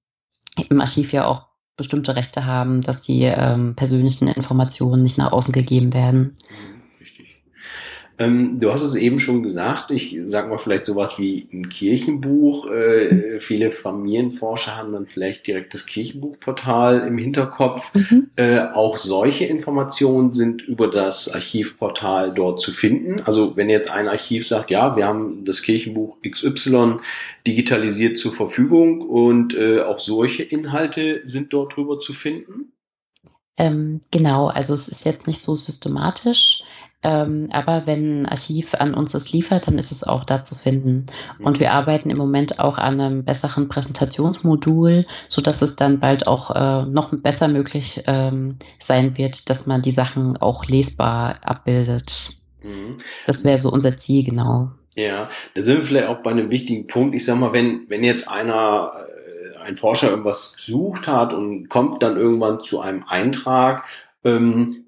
im 0.69 0.81
Archiv 0.81 1.13
ja 1.13 1.25
auch 1.25 1.47
bestimmte 1.75 2.15
Rechte 2.15 2.45
haben, 2.45 2.81
dass 2.81 3.01
die 3.01 3.23
ähm, 3.23 3.75
persönlichen 3.75 4.27
Informationen 4.27 5.01
nicht 5.01 5.17
nach 5.17 5.31
außen 5.31 5.53
gegeben 5.53 5.93
werden. 5.93 6.37
Ähm, 8.19 8.59
du 8.59 8.71
hast 8.71 8.83
es 8.83 8.93
eben 8.93 9.19
schon 9.19 9.41
gesagt, 9.41 9.89
ich 9.89 10.17
sag 10.23 10.47
mal 10.47 10.59
vielleicht 10.59 10.85
sowas 10.85 11.17
wie 11.17 11.47
ein 11.51 11.69
Kirchenbuch. 11.69 12.69
Äh, 12.69 13.39
viele 13.39 13.71
Familienforscher 13.71 14.77
haben 14.77 14.91
dann 14.91 15.07
vielleicht 15.07 15.47
direkt 15.47 15.73
das 15.73 15.87
Kirchenbuchportal 15.87 17.07
im 17.07 17.17
Hinterkopf. 17.17 17.91
Mhm. 17.95 18.29
Äh, 18.35 18.59
auch 18.73 18.97
solche 18.97 19.45
Informationen 19.45 20.31
sind 20.31 20.61
über 20.61 20.89
das 20.89 21.33
Archivportal 21.33 22.33
dort 22.33 22.59
zu 22.59 22.71
finden. 22.71 23.21
Also 23.25 23.57
wenn 23.57 23.69
jetzt 23.69 23.91
ein 23.91 24.07
Archiv 24.07 24.47
sagt, 24.47 24.69
ja, 24.69 24.95
wir 24.95 25.07
haben 25.07 25.43
das 25.43 25.63
Kirchenbuch 25.63 26.17
XY 26.21 26.97
digitalisiert 27.47 28.17
zur 28.17 28.33
Verfügung 28.33 29.01
und 29.01 29.55
äh, 29.55 29.81
auch 29.81 29.99
solche 29.99 30.43
Inhalte 30.43 31.21
sind 31.23 31.51
dort 31.51 31.75
drüber 31.75 31.97
zu 31.97 32.13
finden. 32.13 32.73
Ähm, 33.57 34.01
genau, 34.11 34.47
also 34.47 34.73
es 34.73 34.87
ist 34.87 35.05
jetzt 35.05 35.27
nicht 35.27 35.39
so 35.39 35.55
systematisch, 35.55 36.63
ähm, 37.03 37.47
aber 37.51 37.83
wenn 37.85 38.21
ein 38.21 38.25
Archiv 38.25 38.75
an 38.75 38.93
uns 38.93 39.13
es 39.13 39.31
liefert, 39.31 39.67
dann 39.67 39.77
ist 39.77 39.91
es 39.91 40.03
auch 40.03 40.23
da 40.23 40.43
zu 40.43 40.55
finden. 40.55 41.05
Und 41.39 41.59
wir 41.59 41.73
arbeiten 41.73 42.09
im 42.09 42.17
Moment 42.17 42.59
auch 42.59 42.77
an 42.77 42.99
einem 42.99 43.23
besseren 43.23 43.67
Präsentationsmodul, 43.67 45.05
so 45.27 45.41
dass 45.41 45.61
es 45.61 45.75
dann 45.75 45.99
bald 45.99 46.27
auch 46.27 46.51
äh, 46.51 46.85
noch 46.85 47.13
besser 47.13 47.47
möglich 47.47 48.03
ähm, 48.07 48.57
sein 48.79 49.17
wird, 49.17 49.49
dass 49.49 49.67
man 49.67 49.81
die 49.81 49.91
Sachen 49.91 50.37
auch 50.37 50.65
lesbar 50.65 51.37
abbildet. 51.43 52.31
Mhm. 52.63 52.97
Das 53.25 53.43
wäre 53.43 53.59
so 53.59 53.71
unser 53.71 53.97
Ziel, 53.97 54.23
genau. 54.23 54.71
Ja, 54.95 55.27
da 55.55 55.63
sind 55.63 55.77
wir 55.77 55.83
vielleicht 55.83 56.07
auch 56.07 56.21
bei 56.21 56.31
einem 56.31 56.51
wichtigen 56.51 56.87
Punkt. 56.87 57.15
Ich 57.15 57.25
sag 57.25 57.37
mal, 57.37 57.51
wenn, 57.51 57.85
wenn 57.89 58.03
jetzt 58.03 58.29
einer 58.29 58.91
ein 59.63 59.77
Forscher 59.77 60.09
irgendwas 60.09 60.55
gesucht 60.55 61.07
hat 61.07 61.33
und 61.33 61.69
kommt 61.69 62.03
dann 62.03 62.17
irgendwann 62.17 62.61
zu 62.61 62.81
einem 62.81 63.03
Eintrag, 63.07 63.85
ähm, 64.23 64.82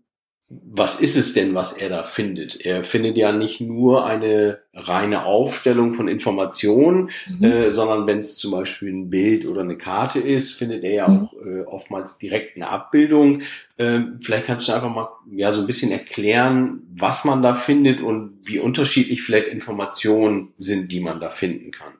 was 0.63 0.99
ist 0.99 1.15
es 1.15 1.33
denn, 1.33 1.55
was 1.55 1.73
er 1.73 1.89
da 1.89 2.03
findet? 2.03 2.65
Er 2.65 2.83
findet 2.83 3.17
ja 3.17 3.31
nicht 3.31 3.61
nur 3.61 4.05
eine 4.05 4.59
reine 4.73 5.25
Aufstellung 5.25 5.93
von 5.93 6.07
Informationen, 6.07 7.09
mhm. 7.27 7.43
äh, 7.43 7.71
sondern 7.71 8.07
wenn 8.07 8.19
es 8.19 8.37
zum 8.37 8.51
Beispiel 8.51 8.93
ein 8.93 9.09
Bild 9.09 9.45
oder 9.45 9.61
eine 9.61 9.77
Karte 9.77 10.19
ist, 10.19 10.53
findet 10.53 10.83
er 10.83 10.93
ja 10.93 11.07
mhm. 11.07 11.19
auch 11.19 11.33
äh, 11.33 11.61
oftmals 11.61 12.17
direkt 12.17 12.55
eine 12.55 12.67
Abbildung. 12.69 13.41
Ähm, 13.77 14.19
vielleicht 14.21 14.47
kannst 14.47 14.67
du 14.67 14.73
einfach 14.73 14.93
mal 14.93 15.07
ja 15.31 15.51
so 15.51 15.61
ein 15.61 15.67
bisschen 15.67 15.91
erklären, 15.91 16.81
was 16.95 17.25
man 17.25 17.41
da 17.41 17.55
findet 17.55 18.01
und 18.01 18.39
wie 18.43 18.59
unterschiedlich 18.59 19.21
vielleicht 19.21 19.47
Informationen 19.47 20.53
sind, 20.57 20.91
die 20.91 20.99
man 20.99 21.19
da 21.19 21.29
finden 21.29 21.71
kann. 21.71 21.93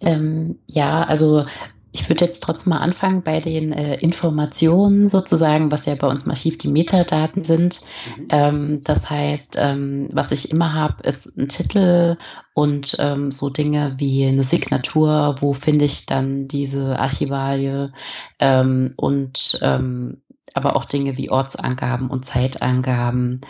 Ähm, 0.00 0.58
ja, 0.66 1.04
also 1.04 1.46
ich 1.94 2.08
würde 2.08 2.24
jetzt 2.24 2.42
trotzdem 2.42 2.70
mal 2.70 2.78
anfangen 2.78 3.22
bei 3.22 3.38
den 3.38 3.72
äh, 3.72 3.94
Informationen 3.94 5.08
sozusagen, 5.08 5.70
was 5.70 5.86
ja 5.86 5.94
bei 5.94 6.08
uns 6.08 6.24
im 6.24 6.30
Archiv 6.30 6.58
die 6.58 6.68
Metadaten 6.68 7.44
sind. 7.44 7.82
Mhm. 8.18 8.28
Ähm, 8.30 8.80
das 8.82 9.08
heißt, 9.08 9.56
ähm, 9.60 10.08
was 10.12 10.32
ich 10.32 10.50
immer 10.50 10.72
habe, 10.72 11.04
ist 11.04 11.38
ein 11.38 11.48
Titel 11.48 12.16
und 12.52 12.96
ähm, 12.98 13.30
so 13.30 13.48
Dinge 13.48 13.94
wie 13.98 14.26
eine 14.26 14.42
Signatur, 14.42 15.36
wo 15.38 15.52
finde 15.52 15.84
ich 15.84 16.04
dann 16.04 16.48
diese 16.48 16.98
Archivalie 16.98 17.92
ähm, 18.40 18.94
und 18.96 19.60
ähm, 19.62 20.20
aber 20.54 20.76
auch 20.76 20.84
Dinge 20.84 21.18
wie 21.18 21.30
Ortsangaben 21.30 22.08
und 22.08 22.24
Zeitangaben. 22.24 23.40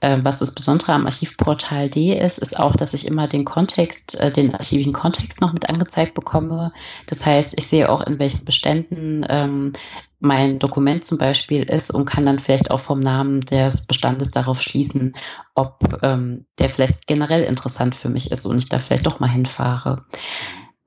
Äh, 0.00 0.18
was 0.22 0.38
das 0.38 0.54
Besondere 0.54 0.92
am 0.92 1.06
Archivportal 1.06 1.90
D 1.90 2.18
ist, 2.18 2.38
ist 2.38 2.58
auch, 2.58 2.74
dass 2.74 2.94
ich 2.94 3.06
immer 3.06 3.28
den 3.28 3.44
Kontext, 3.44 4.18
äh, 4.18 4.32
den 4.32 4.54
archivischen 4.54 4.94
Kontext 4.94 5.42
noch 5.42 5.52
mit 5.52 5.68
angezeigt 5.68 6.14
bekomme. 6.14 6.72
Das 7.06 7.24
heißt, 7.24 7.54
ich 7.58 7.68
sehe 7.68 7.90
auch, 7.90 8.00
in 8.00 8.18
welchen 8.18 8.44
Beständen 8.46 9.26
ähm, 9.28 9.74
mein 10.20 10.58
Dokument 10.58 11.04
zum 11.04 11.18
Beispiel 11.18 11.64
ist 11.64 11.90
und 11.92 12.06
kann 12.06 12.24
dann 12.24 12.38
vielleicht 12.38 12.70
auch 12.70 12.80
vom 12.80 13.00
Namen 13.00 13.42
des 13.42 13.86
Bestandes 13.86 14.30
darauf 14.30 14.62
schließen, 14.62 15.14
ob 15.54 16.00
ähm, 16.02 16.46
der 16.58 16.70
vielleicht 16.70 17.06
generell 17.06 17.44
interessant 17.44 17.94
für 17.94 18.08
mich 18.08 18.32
ist 18.32 18.46
und 18.46 18.56
ich 18.56 18.70
da 18.70 18.78
vielleicht 18.78 19.06
doch 19.06 19.20
mal 19.20 19.28
hinfahre. 19.28 20.06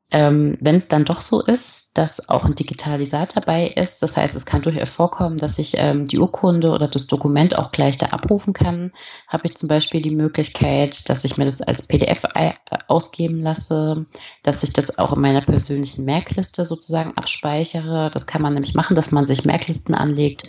Ähm, 0.09 0.57
Wenn 0.61 0.75
es 0.75 0.87
dann 0.87 1.03
doch 1.03 1.21
so 1.21 1.41
ist, 1.41 1.97
dass 1.97 2.29
auch 2.29 2.45
ein 2.45 2.55
Digitalisat 2.55 3.35
dabei 3.35 3.67
ist, 3.67 4.01
das 4.01 4.15
heißt, 4.15 4.37
es 4.37 4.45
kann 4.45 4.61
durchaus 4.61 4.89
vorkommen, 4.89 5.37
dass 5.37 5.59
ich 5.59 5.73
ähm, 5.77 6.05
die 6.05 6.17
Urkunde 6.17 6.71
oder 6.71 6.87
das 6.87 7.07
Dokument 7.07 7.57
auch 7.57 7.71
gleich 7.71 7.97
da 7.97 8.07
abrufen 8.07 8.53
kann, 8.53 8.93
habe 9.27 9.47
ich 9.47 9.55
zum 9.55 9.67
Beispiel 9.67 10.01
die 10.01 10.15
Möglichkeit, 10.15 11.09
dass 11.09 11.25
ich 11.25 11.37
mir 11.37 11.43
das 11.43 11.61
als 11.61 11.85
PDF 11.85 12.23
äh, 12.35 12.53
ausgeben 12.87 13.41
lasse, 13.41 14.05
dass 14.43 14.63
ich 14.63 14.71
das 14.71 14.97
auch 14.97 15.11
in 15.11 15.19
meiner 15.19 15.41
persönlichen 15.41 16.05
Merkliste 16.05 16.65
sozusagen 16.65 17.17
abspeichere. 17.17 18.09
Das 18.13 18.27
kann 18.27 18.41
man 18.41 18.53
nämlich 18.53 18.75
machen, 18.75 18.95
dass 18.95 19.11
man 19.11 19.25
sich 19.25 19.43
Merklisten 19.43 19.93
anlegt 19.93 20.43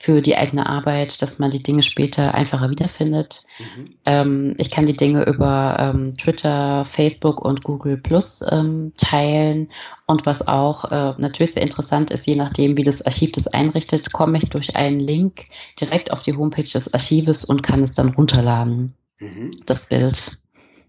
für 0.00 0.22
die 0.22 0.34
eigene 0.34 0.64
Arbeit, 0.64 1.20
dass 1.20 1.38
man 1.38 1.50
die 1.50 1.62
Dinge 1.62 1.82
später 1.82 2.32
einfacher 2.32 2.70
wiederfindet. 2.70 3.44
Mhm. 3.58 3.90
Ähm, 4.06 4.54
ich 4.56 4.70
kann 4.70 4.86
die 4.86 4.96
Dinge 4.96 5.26
über 5.26 5.76
ähm, 5.78 6.16
Twitter, 6.16 6.86
Facebook 6.86 7.44
und 7.44 7.64
Google 7.64 7.98
Plus 7.98 8.42
ähm, 8.50 8.94
teilen. 8.96 9.68
Und 10.06 10.24
was 10.24 10.48
auch 10.48 10.90
äh, 10.90 11.12
natürlich 11.18 11.52
sehr 11.52 11.62
interessant 11.62 12.10
ist, 12.10 12.26
je 12.26 12.34
nachdem, 12.34 12.78
wie 12.78 12.82
das 12.82 13.02
Archiv 13.02 13.32
das 13.32 13.46
einrichtet, 13.46 14.10
komme 14.10 14.38
ich 14.38 14.48
durch 14.48 14.74
einen 14.74 15.00
Link 15.00 15.44
direkt 15.78 16.12
auf 16.12 16.22
die 16.22 16.34
Homepage 16.34 16.62
des 16.62 16.94
Archives 16.94 17.44
und 17.44 17.62
kann 17.62 17.82
es 17.82 17.92
dann 17.92 18.08
runterladen. 18.14 18.94
Mhm. 19.18 19.50
Das 19.66 19.90
Bild. 19.90 20.39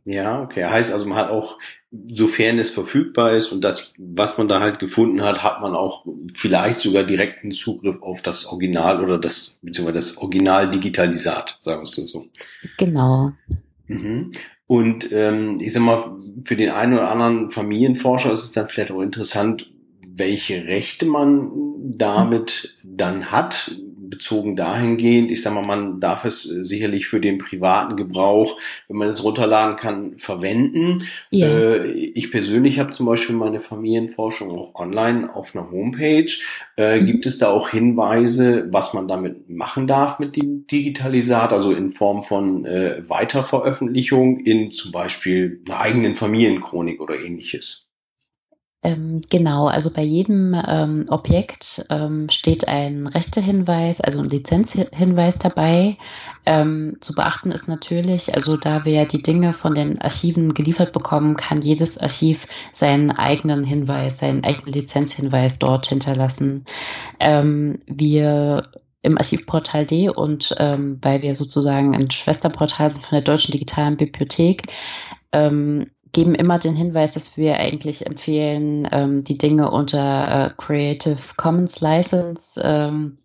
Ja, 0.03 0.41
okay. 0.41 0.65
Heißt 0.65 0.91
also, 0.91 1.05
man 1.05 1.17
hat 1.17 1.29
auch 1.29 1.57
sofern 2.09 2.57
es 2.57 2.69
verfügbar 2.69 3.33
ist 3.33 3.51
und 3.51 3.61
das, 3.61 3.93
was 3.97 4.37
man 4.37 4.47
da 4.47 4.61
halt 4.61 4.79
gefunden 4.79 5.21
hat, 5.21 5.43
hat 5.43 5.61
man 5.61 5.75
auch 5.75 6.05
vielleicht 6.33 6.79
sogar 6.79 7.03
direkten 7.03 7.51
Zugriff 7.51 8.01
auf 8.01 8.21
das 8.21 8.45
Original 8.45 9.03
oder 9.03 9.19
das, 9.19 9.59
beziehungsweise 9.61 9.97
das 9.97 10.17
Original-Digitalisat, 10.17 11.57
sagen 11.59 11.81
wir 11.81 11.83
es 11.83 11.95
so. 11.95 12.25
Genau. 12.77 13.31
Mhm. 13.87 14.31
Und 14.67 15.11
ähm, 15.11 15.57
ich 15.59 15.73
sag 15.73 15.83
mal, 15.83 16.15
für 16.45 16.55
den 16.55 16.69
einen 16.69 16.93
oder 16.93 17.11
anderen 17.11 17.51
Familienforscher 17.51 18.31
ist 18.31 18.43
es 18.45 18.51
dann 18.53 18.69
vielleicht 18.69 18.91
auch 18.91 19.01
interessant, 19.01 19.69
welche 20.07 20.65
Rechte 20.65 21.05
man 21.05 21.51
damit 21.97 22.77
dann 22.83 23.31
hat, 23.31 23.75
bezogen 24.11 24.55
dahingehend, 24.55 25.31
ich 25.31 25.41
sag 25.41 25.55
mal, 25.55 25.65
man 25.65 25.99
darf 25.99 26.25
es 26.25 26.45
äh, 26.45 26.63
sicherlich 26.63 27.07
für 27.07 27.19
den 27.19 27.39
privaten 27.39 27.95
Gebrauch, 27.95 28.59
wenn 28.87 28.97
man 28.97 29.07
es 29.07 29.23
runterladen 29.23 29.77
kann, 29.77 30.19
verwenden. 30.19 31.03
Ja. 31.31 31.47
Äh, 31.47 31.91
ich 31.91 32.29
persönlich 32.29 32.77
habe 32.77 32.91
zum 32.91 33.07
Beispiel 33.07 33.35
meine 33.35 33.59
Familienforschung 33.59 34.51
auch 34.51 34.75
online 34.75 35.33
auf 35.33 35.55
einer 35.55 35.71
Homepage. 35.71 36.31
Äh, 36.77 37.01
mhm. 37.01 37.05
Gibt 37.07 37.25
es 37.25 37.39
da 37.39 37.49
auch 37.49 37.69
Hinweise, 37.69 38.67
was 38.69 38.93
man 38.93 39.07
damit 39.07 39.49
machen 39.49 39.87
darf 39.87 40.19
mit 40.19 40.35
dem 40.35 40.67
Digitalisat, 40.67 41.51
also 41.51 41.71
in 41.71 41.89
Form 41.91 42.23
von 42.23 42.63
Weiterveröffentlichung 42.63 44.41
in 44.41 44.71
zum 44.71 44.91
Beispiel 44.91 45.61
einer 45.65 45.79
eigenen 45.79 46.17
Familienchronik 46.17 46.99
oder 46.99 47.19
ähnliches? 47.19 47.90
Ähm, 48.83 49.21
genau, 49.29 49.67
also 49.67 49.91
bei 49.91 50.01
jedem 50.01 50.55
ähm, 50.67 51.05
Objekt 51.09 51.85
ähm, 51.91 52.29
steht 52.29 52.67
ein 52.67 53.05
Rechtehinweis, 53.05 54.01
also 54.01 54.21
ein 54.21 54.29
Lizenzhinweis 54.29 55.37
dabei. 55.37 55.97
Ähm, 56.47 56.97
zu 56.99 57.13
beachten 57.13 57.51
ist 57.51 57.67
natürlich, 57.67 58.33
also 58.33 58.57
da 58.57 58.83
wir 58.83 59.05
die 59.05 59.21
Dinge 59.21 59.53
von 59.53 59.75
den 59.75 60.01
Archiven 60.01 60.55
geliefert 60.55 60.93
bekommen, 60.93 61.35
kann 61.35 61.61
jedes 61.61 61.99
Archiv 61.99 62.47
seinen 62.71 63.11
eigenen 63.11 63.63
Hinweis, 63.63 64.17
seinen 64.17 64.43
eigenen 64.43 64.73
Lizenzhinweis 64.73 65.59
dort 65.59 65.85
hinterlassen. 65.85 66.65
Ähm, 67.19 67.77
wir 67.85 68.71
im 69.03 69.17
Archivportal 69.17 69.85
D 69.85 70.09
und 70.09 70.55
ähm, 70.57 70.97
weil 71.03 71.21
wir 71.21 71.35
sozusagen 71.35 71.95
ein 71.95 72.09
Schwesterportal 72.09 72.89
sind 72.89 73.05
von 73.05 73.15
der 73.15 73.23
Deutschen 73.23 73.51
Digitalen 73.51 73.97
Bibliothek, 73.97 74.63
ähm, 75.33 75.91
geben 76.11 76.35
immer 76.35 76.59
den 76.59 76.75
Hinweis, 76.75 77.13
dass 77.13 77.37
wir 77.37 77.57
eigentlich 77.57 78.05
empfehlen, 78.05 78.87
ähm, 78.91 79.23
die 79.23 79.37
Dinge 79.37 79.71
unter 79.71 80.47
äh, 80.47 80.53
Creative 80.57 81.17
Commons 81.37 81.81
License 81.81 82.61
ähm, 82.63 83.17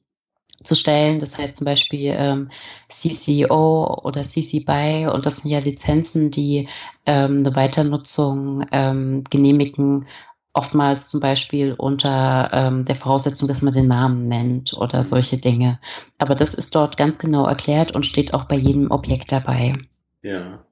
zu 0.62 0.74
stellen. 0.74 1.18
Das 1.18 1.38
heißt 1.38 1.56
zum 1.56 1.64
Beispiel 1.64 2.14
ähm, 2.16 2.50
CCO 2.88 4.02
oder 4.04 4.22
CC 4.22 4.60
BY 4.60 5.08
und 5.12 5.26
das 5.26 5.38
sind 5.38 5.50
ja 5.50 5.58
Lizenzen, 5.58 6.30
die 6.30 6.68
ähm, 7.06 7.38
eine 7.38 7.56
Weiternutzung 7.56 8.66
ähm, 8.72 9.24
genehmigen, 9.30 10.06
oftmals 10.54 11.08
zum 11.08 11.20
Beispiel 11.20 11.74
unter 11.74 12.50
ähm, 12.52 12.84
der 12.84 12.96
Voraussetzung, 12.96 13.46
dass 13.46 13.62
man 13.62 13.74
den 13.74 13.88
Namen 13.88 14.26
nennt 14.28 14.74
oder 14.74 15.04
solche 15.04 15.38
Dinge. 15.38 15.78
Aber 16.18 16.34
das 16.34 16.54
ist 16.54 16.74
dort 16.74 16.96
ganz 16.96 17.18
genau 17.18 17.46
erklärt 17.46 17.92
und 17.92 18.06
steht 18.06 18.32
auch 18.32 18.44
bei 18.44 18.56
jedem 18.56 18.90
Objekt 18.90 19.32
dabei. 19.32 19.74
Ja. 20.22 20.64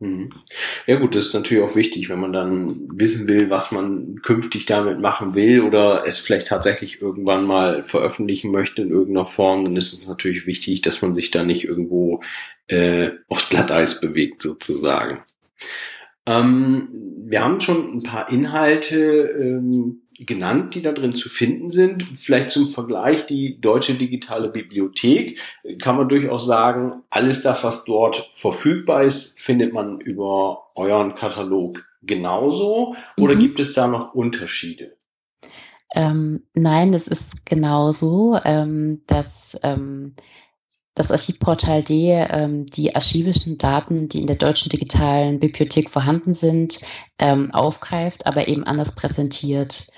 Mhm. 0.00 0.30
Ja 0.86 0.98
gut, 0.98 1.14
das 1.14 1.26
ist 1.26 1.34
natürlich 1.34 1.62
auch 1.64 1.76
wichtig, 1.76 2.08
wenn 2.08 2.20
man 2.20 2.32
dann 2.32 2.88
wissen 2.92 3.28
will, 3.28 3.48
was 3.48 3.70
man 3.70 4.20
künftig 4.22 4.66
damit 4.66 5.00
machen 5.00 5.34
will 5.34 5.62
oder 5.62 6.04
es 6.06 6.18
vielleicht 6.18 6.48
tatsächlich 6.48 7.00
irgendwann 7.00 7.44
mal 7.44 7.84
veröffentlichen 7.84 8.50
möchte 8.50 8.82
in 8.82 8.90
irgendeiner 8.90 9.26
Form, 9.26 9.64
dann 9.64 9.76
ist 9.76 9.92
es 9.92 10.08
natürlich 10.08 10.46
wichtig, 10.46 10.82
dass 10.82 11.00
man 11.00 11.14
sich 11.14 11.30
da 11.30 11.44
nicht 11.44 11.64
irgendwo 11.64 12.22
äh, 12.66 13.10
aufs 13.28 13.48
Glatteis 13.48 14.00
bewegt 14.00 14.42
sozusagen. 14.42 15.22
Ähm, 16.26 16.88
wir 17.26 17.44
haben 17.44 17.60
schon 17.60 17.98
ein 17.98 18.02
paar 18.02 18.30
Inhalte 18.30 18.96
ähm, 18.96 20.02
genannt, 20.18 20.74
die 20.74 20.82
da 20.82 20.92
drin 20.92 21.14
zu 21.14 21.28
finden 21.28 21.70
sind. 21.70 22.02
Vielleicht 22.02 22.50
zum 22.50 22.70
Vergleich 22.70 23.26
die 23.26 23.60
Deutsche 23.60 23.94
Digitale 23.94 24.48
Bibliothek 24.48 25.40
kann 25.80 25.96
man 25.96 26.08
durchaus 26.08 26.46
sagen, 26.46 27.02
alles 27.10 27.42
das, 27.42 27.64
was 27.64 27.84
dort 27.84 28.30
verfügbar 28.34 29.02
ist, 29.02 29.38
findet 29.38 29.72
man 29.72 30.00
über 30.00 30.68
euren 30.74 31.14
Katalog 31.14 31.84
genauso 32.02 32.96
oder 33.18 33.34
mhm. 33.34 33.40
gibt 33.40 33.60
es 33.60 33.74
da 33.74 33.86
noch 33.86 34.14
Unterschiede? 34.14 34.96
Ähm, 35.94 36.42
nein, 36.54 36.92
es 36.92 37.06
ist 37.06 37.46
genauso, 37.46 38.38
ähm, 38.44 39.02
dass 39.06 39.58
ähm, 39.62 40.14
das 40.94 41.10
Archivportal 41.10 41.82
D 41.82 42.12
ähm, 42.12 42.66
die 42.66 42.94
archivischen 42.94 43.58
Daten, 43.58 44.08
die 44.08 44.20
in 44.20 44.26
der 44.26 44.36
deutschen 44.36 44.70
digitalen 44.70 45.40
Bibliothek 45.40 45.90
vorhanden 45.90 46.34
sind, 46.34 46.80
ähm, 47.18 47.52
aufgreift, 47.52 48.26
aber 48.26 48.48
eben 48.48 48.64
anders 48.64 48.94
präsentiert. 48.94 49.88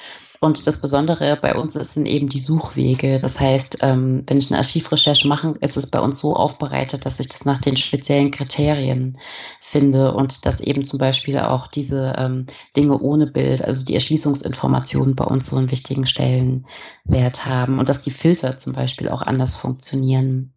Und 0.40 0.66
das 0.66 0.80
Besondere 0.80 1.38
bei 1.40 1.54
uns 1.54 1.74
sind 1.74 2.06
eben 2.06 2.28
die 2.28 2.40
Suchwege. 2.40 3.18
Das 3.18 3.40
heißt, 3.40 3.78
ähm, 3.80 4.22
wenn 4.26 4.38
ich 4.38 4.50
eine 4.50 4.58
Archivrecherche 4.58 5.26
mache, 5.28 5.54
ist 5.60 5.76
es 5.76 5.90
bei 5.90 5.98
uns 6.00 6.18
so 6.18 6.34
aufbereitet, 6.34 7.06
dass 7.06 7.20
ich 7.20 7.28
das 7.28 7.44
nach 7.44 7.60
den 7.60 7.76
speziellen 7.76 8.30
Kriterien 8.30 9.18
finde 9.60 10.14
und 10.14 10.44
dass 10.44 10.60
eben 10.60 10.84
zum 10.84 10.98
Beispiel 10.98 11.38
auch 11.38 11.66
diese 11.66 12.14
ähm, 12.18 12.46
Dinge 12.76 13.00
ohne 13.00 13.26
Bild, 13.26 13.62
also 13.62 13.84
die 13.84 13.94
Erschließungsinformationen 13.94 15.16
bei 15.16 15.24
uns 15.24 15.46
so 15.46 15.56
einen 15.56 15.70
wichtigen 15.70 16.06
Stellenwert 16.06 17.46
haben 17.46 17.78
und 17.78 17.88
dass 17.88 18.00
die 18.00 18.10
Filter 18.10 18.56
zum 18.56 18.74
Beispiel 18.74 19.08
auch 19.08 19.22
anders 19.22 19.56
funktionieren. 19.56 20.55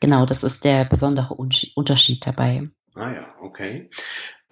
Genau, 0.00 0.26
das 0.26 0.42
ist 0.42 0.64
der 0.64 0.84
besondere 0.84 1.34
Unterschied 1.34 2.26
dabei. 2.26 2.68
Ah 2.94 3.12
ja, 3.12 3.34
okay. 3.40 3.90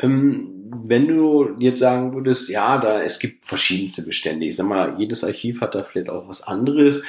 Ähm, 0.01 0.71
wenn 0.87 1.07
du 1.09 1.57
jetzt 1.59 1.81
sagen 1.81 2.15
würdest, 2.15 2.49
ja, 2.49 2.79
da 2.79 3.03
es 3.03 3.19
gibt 3.19 3.45
verschiedenste 3.45 4.03
Bestände. 4.03 4.47
Ich 4.47 4.57
sag 4.57 4.67
mal, 4.67 4.99
jedes 4.99 5.25
Archiv 5.25 5.61
hat 5.61 5.75
da 5.75 5.83
vielleicht 5.83 6.09
auch 6.09 6.27
was 6.27 6.43
anderes. 6.43 7.05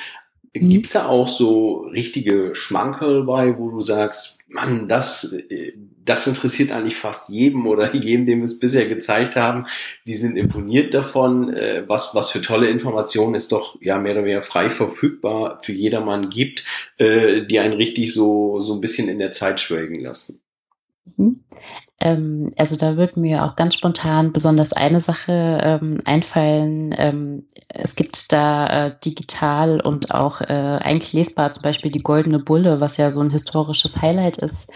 Mhm. 0.54 0.70
Gibt 0.70 0.88
es 0.88 0.94
da 0.94 1.06
auch 1.06 1.28
so 1.28 1.82
richtige 1.92 2.54
Schmankerl 2.54 3.24
bei, 3.24 3.58
wo 3.58 3.70
du 3.70 3.82
sagst, 3.82 4.40
Mann, 4.50 4.88
das, 4.90 5.34
äh, 5.34 5.74
das 6.06 6.28
interessiert 6.28 6.72
eigentlich 6.72 6.96
fast 6.96 7.30
jedem 7.30 7.68
oder 7.68 7.94
jedem, 7.96 8.26
dem 8.26 8.40
wir 8.40 8.46
es 8.46 8.60
bisher 8.60 8.88
gezeigt 8.88 9.36
haben. 9.36 9.66
Die 10.06 10.16
sind 10.16 10.38
imponiert 10.38 10.94
davon, 10.94 11.54
äh, 11.54 11.84
was, 11.88 12.16
was 12.16 12.32
für 12.32 12.42
tolle 12.42 12.70
Informationen 12.70 13.36
es 13.36 13.48
doch 13.48 13.78
ja 13.82 13.98
mehr 13.98 14.14
oder 14.14 14.24
weniger 14.24 14.42
frei 14.42 14.70
verfügbar 14.70 15.60
für 15.62 15.74
jedermann 15.74 16.30
gibt, 16.30 16.64
äh, 16.98 17.46
die 17.46 17.60
einen 17.60 17.74
richtig 17.74 18.14
so, 18.14 18.60
so 18.60 18.74
ein 18.74 18.82
bisschen 18.82 19.10
in 19.10 19.20
der 19.20 19.32
Zeit 19.32 19.60
schwelgen 19.60 20.00
lassen. 20.00 20.42
Mhm. 21.18 21.44
Ähm, 22.02 22.50
also 22.58 22.76
da 22.76 22.98
wird 22.98 23.16
mir 23.16 23.46
auch 23.46 23.56
ganz 23.56 23.76
spontan 23.76 24.34
besonders 24.34 24.74
eine 24.74 25.00
Sache 25.02 25.60
ähm, 25.62 26.02
einfallen. 26.04 26.96
Ähm, 26.98 27.46
es 27.68 27.96
gibt 27.96 28.32
da 28.34 28.88
äh, 28.88 28.96
digital 29.06 29.80
und 29.80 30.12
auch 30.12 30.42
äh, 30.42 30.80
eigentlich 30.82 31.14
lesbar 31.14 31.52
zum 31.52 31.62
Beispiel 31.62 31.92
die 31.92 32.02
Goldene 32.02 32.40
Bulle, 32.40 32.82
was 32.82 32.98
ja 32.98 33.12
so 33.12 33.20
ein 33.22 33.30
historisches 33.30 34.02
Highlight 34.02 34.40
ist. 34.40 34.72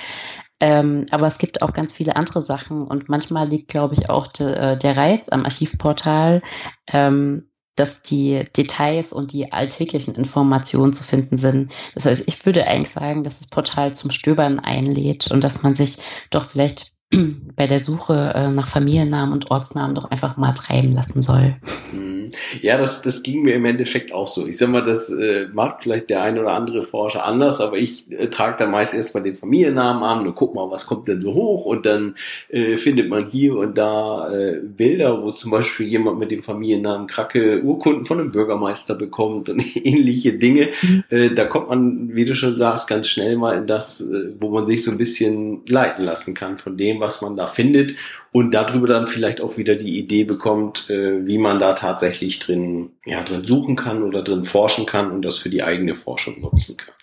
Ähm, 0.65 1.05
aber 1.11 1.27
es 1.27 1.37
gibt 1.37 1.61
auch 1.61 1.73
ganz 1.73 1.93
viele 1.93 2.15
andere 2.15 2.41
Sachen 2.41 2.81
und 2.81 3.07
manchmal 3.07 3.47
liegt, 3.47 3.67
glaube 3.67 3.93
ich, 3.93 4.09
auch 4.09 4.25
de, 4.25 4.51
äh, 4.51 4.75
der 4.75 4.97
Reiz 4.97 5.29
am 5.29 5.45
Archivportal, 5.45 6.41
ähm, 6.87 7.51
dass 7.75 8.01
die 8.01 8.45
Details 8.57 9.13
und 9.13 9.31
die 9.31 9.53
alltäglichen 9.53 10.15
Informationen 10.15 10.91
zu 10.91 11.03
finden 11.03 11.37
sind. 11.37 11.71
Das 11.93 12.05
heißt, 12.05 12.23
ich 12.25 12.43
würde 12.47 12.65
eigentlich 12.65 12.89
sagen, 12.89 13.23
dass 13.23 13.41
das 13.41 13.49
Portal 13.49 13.93
zum 13.93 14.09
Stöbern 14.09 14.59
einlädt 14.59 15.29
und 15.29 15.43
dass 15.43 15.61
man 15.61 15.75
sich 15.75 15.99
doch 16.31 16.45
vielleicht 16.45 16.94
bei 17.55 17.67
der 17.67 17.79
Suche 17.79 18.33
äh, 18.35 18.49
nach 18.49 18.67
Familiennamen 18.67 19.33
und 19.33 19.51
Ortsnamen 19.51 19.95
doch 19.95 20.11
einfach 20.11 20.37
mal 20.37 20.53
treiben 20.53 20.91
lassen 20.93 21.21
soll. 21.21 21.55
Mhm. 21.91 22.15
Ja, 22.61 22.77
das, 22.77 23.01
das 23.01 23.23
ging 23.23 23.43
mir 23.43 23.55
im 23.55 23.65
Endeffekt 23.65 24.13
auch 24.13 24.27
so. 24.27 24.47
Ich 24.47 24.57
sag 24.57 24.69
mal, 24.69 24.83
das 24.83 25.09
äh, 25.09 25.47
mag 25.53 25.81
vielleicht 25.81 26.09
der 26.09 26.21
ein 26.21 26.37
oder 26.37 26.51
andere 26.51 26.83
Forscher 26.83 27.25
anders, 27.25 27.61
aber 27.61 27.77
ich 27.77 28.11
äh, 28.11 28.27
trage 28.27 28.57
dann 28.59 28.71
meist 28.71 28.93
erstmal 28.93 29.23
den 29.23 29.37
Familiennamen 29.37 30.03
an 30.03 30.27
und 30.27 30.35
guck 30.35 30.55
mal, 30.55 30.69
was 30.69 30.85
kommt 30.85 31.07
denn 31.07 31.21
so 31.21 31.33
hoch 31.33 31.65
und 31.65 31.85
dann 31.85 32.15
äh, 32.49 32.77
findet 32.77 33.09
man 33.09 33.27
hier 33.27 33.55
und 33.55 33.77
da 33.77 34.31
äh, 34.31 34.59
Bilder, 34.61 35.21
wo 35.23 35.31
zum 35.31 35.51
Beispiel 35.51 35.87
jemand 35.87 36.19
mit 36.19 36.31
dem 36.31 36.43
Familiennamen 36.43 37.07
Kracke 37.07 37.61
Urkunden 37.63 38.05
von 38.05 38.19
einem 38.19 38.31
Bürgermeister 38.31 38.95
bekommt 38.95 39.49
und 39.49 39.63
ähnliche 39.85 40.33
Dinge. 40.33 40.69
Mhm. 40.81 41.03
Äh, 41.09 41.29
da 41.29 41.45
kommt 41.45 41.69
man, 41.69 42.15
wie 42.15 42.25
du 42.25 42.35
schon 42.35 42.55
sagst, 42.55 42.87
ganz 42.87 43.07
schnell 43.07 43.37
mal 43.37 43.57
in 43.57 43.67
das, 43.67 44.01
äh, 44.01 44.33
wo 44.39 44.49
man 44.49 44.67
sich 44.67 44.83
so 44.83 44.91
ein 44.91 44.97
bisschen 44.97 45.61
leiten 45.67 46.05
lassen 46.05 46.33
kann 46.33 46.57
von 46.57 46.77
dem, 46.77 46.99
was 47.05 47.21
man 47.21 47.37
da 47.37 47.47
findet 47.47 47.95
und 48.31 48.53
darüber 48.53 48.87
dann 48.87 49.07
vielleicht 49.07 49.39
auch 49.39 49.57
wieder 49.57 49.75
die 49.75 49.97
Idee 49.97 50.23
bekommt, 50.23 50.89
äh, 50.89 51.25
wie 51.25 51.37
man 51.37 51.59
da 51.59 51.73
tatsächlich 51.73 52.39
drin, 52.39 52.89
ja, 53.05 53.23
drin 53.23 53.45
suchen 53.45 53.75
kann 53.75 54.03
oder 54.03 54.23
drin 54.23 54.43
forschen 54.43 54.85
kann 54.85 55.11
und 55.11 55.21
das 55.21 55.37
für 55.37 55.49
die 55.49 55.63
eigene 55.63 55.95
Forschung 55.95 56.41
nutzen 56.41 56.75
kann. 56.77 56.95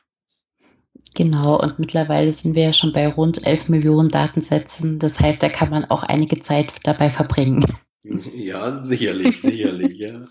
Genau, 1.14 1.60
und 1.60 1.78
mittlerweile 1.78 2.32
sind 2.32 2.54
wir 2.54 2.64
ja 2.64 2.72
schon 2.72 2.92
bei 2.92 3.06
rund 3.06 3.46
11 3.46 3.68
Millionen 3.68 4.08
Datensätzen. 4.08 4.98
Das 4.98 5.20
heißt, 5.20 5.42
da 5.42 5.48
kann 5.48 5.70
man 5.70 5.84
auch 5.84 6.02
einige 6.02 6.38
Zeit 6.38 6.72
dabei 6.84 7.10
verbringen. 7.10 7.64
Ja, 8.34 8.82
sicherlich, 8.82 9.40
sicherlich, 9.40 9.96
ja. 9.96 10.22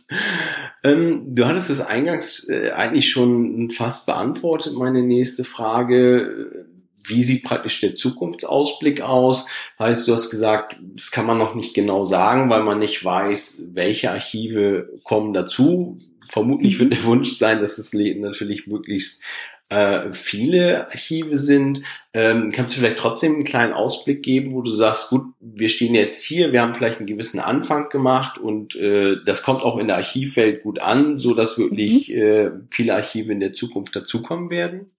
Ähm, 0.84 1.34
du 1.34 1.45
hattest 1.45 1.69
es 1.69 1.79
eingangs 1.79 2.49
äh, 2.49 2.71
eigentlich 2.71 3.10
schon 3.10 3.71
fast 3.71 4.05
beantwortet, 4.07 4.73
meine 4.73 5.01
nächste 5.01 5.45
Frage 5.45 6.65
wie 7.06 7.24
sieht 7.24 7.44
praktisch 7.44 7.82
der 7.82 7.96
Zukunftsausblick 7.96 9.02
aus? 9.02 9.48
Heißt, 9.80 10.08
du 10.08 10.14
hast 10.14 10.30
gesagt, 10.30 10.80
das 10.96 11.12
kann 11.12 11.26
man 11.26 11.38
noch 11.38 11.56
nicht 11.56 11.74
genau 11.74 12.06
sagen, 12.06 12.50
weil 12.50 12.64
man 12.64 12.80
nicht 12.80 13.04
weiß, 13.04 13.70
welche 13.74 14.12
Archive 14.12 14.90
kommen 15.04 15.34
dazu. 15.34 16.00
Vermutlich 16.28 16.80
wird 16.80 16.94
der 16.94 17.04
Wunsch 17.04 17.32
sein, 17.32 17.62
dass 17.62 17.78
es 17.78 17.94
natürlich 17.94 18.68
möglichst 18.68 19.24
äh, 19.72 20.14
viele 20.14 20.90
Archive 20.90 21.38
sind. 21.38 21.82
Ähm, 22.14 22.52
kannst 22.52 22.76
du 22.76 22.80
vielleicht 22.80 23.00
trotzdem 23.00 23.36
einen 23.36 23.44
kleinen 23.46 23.72
Ausblick 23.72 24.22
geben, 24.22 24.52
wo 24.52 24.62
du 24.62 24.70
sagst, 24.70 25.10
gut, 25.10 25.24
wir 25.40 25.70
stehen 25.70 25.96
jetzt 25.96 26.26
hier, 26.26 26.52
wir 26.52 26.62
haben 26.62 26.76
vielleicht 26.76 26.98
einen 26.98 27.08
gewissen 27.08 27.40
Anfang 27.40 27.88
gemacht 27.88 28.38
und 28.38 28.76
äh, 28.76 29.16
das 29.26 29.44
kommt 29.44 29.64
auch 29.64 29.80
in 29.80 29.88
der 29.88 29.96
Archivwelt 29.96 30.62
gut 30.64 30.82
an, 30.82 31.18
so 31.18 31.34
dass 31.34 31.58
wirklich 31.58 32.10
mhm. 32.10 32.22
äh, 32.22 32.52
viele 32.70 32.96
Archive 32.96 33.32
in 33.32 33.40
der 33.40 33.54
Zukunft 33.54 33.96
dazukommen 33.96 34.50
werden? 34.50 34.92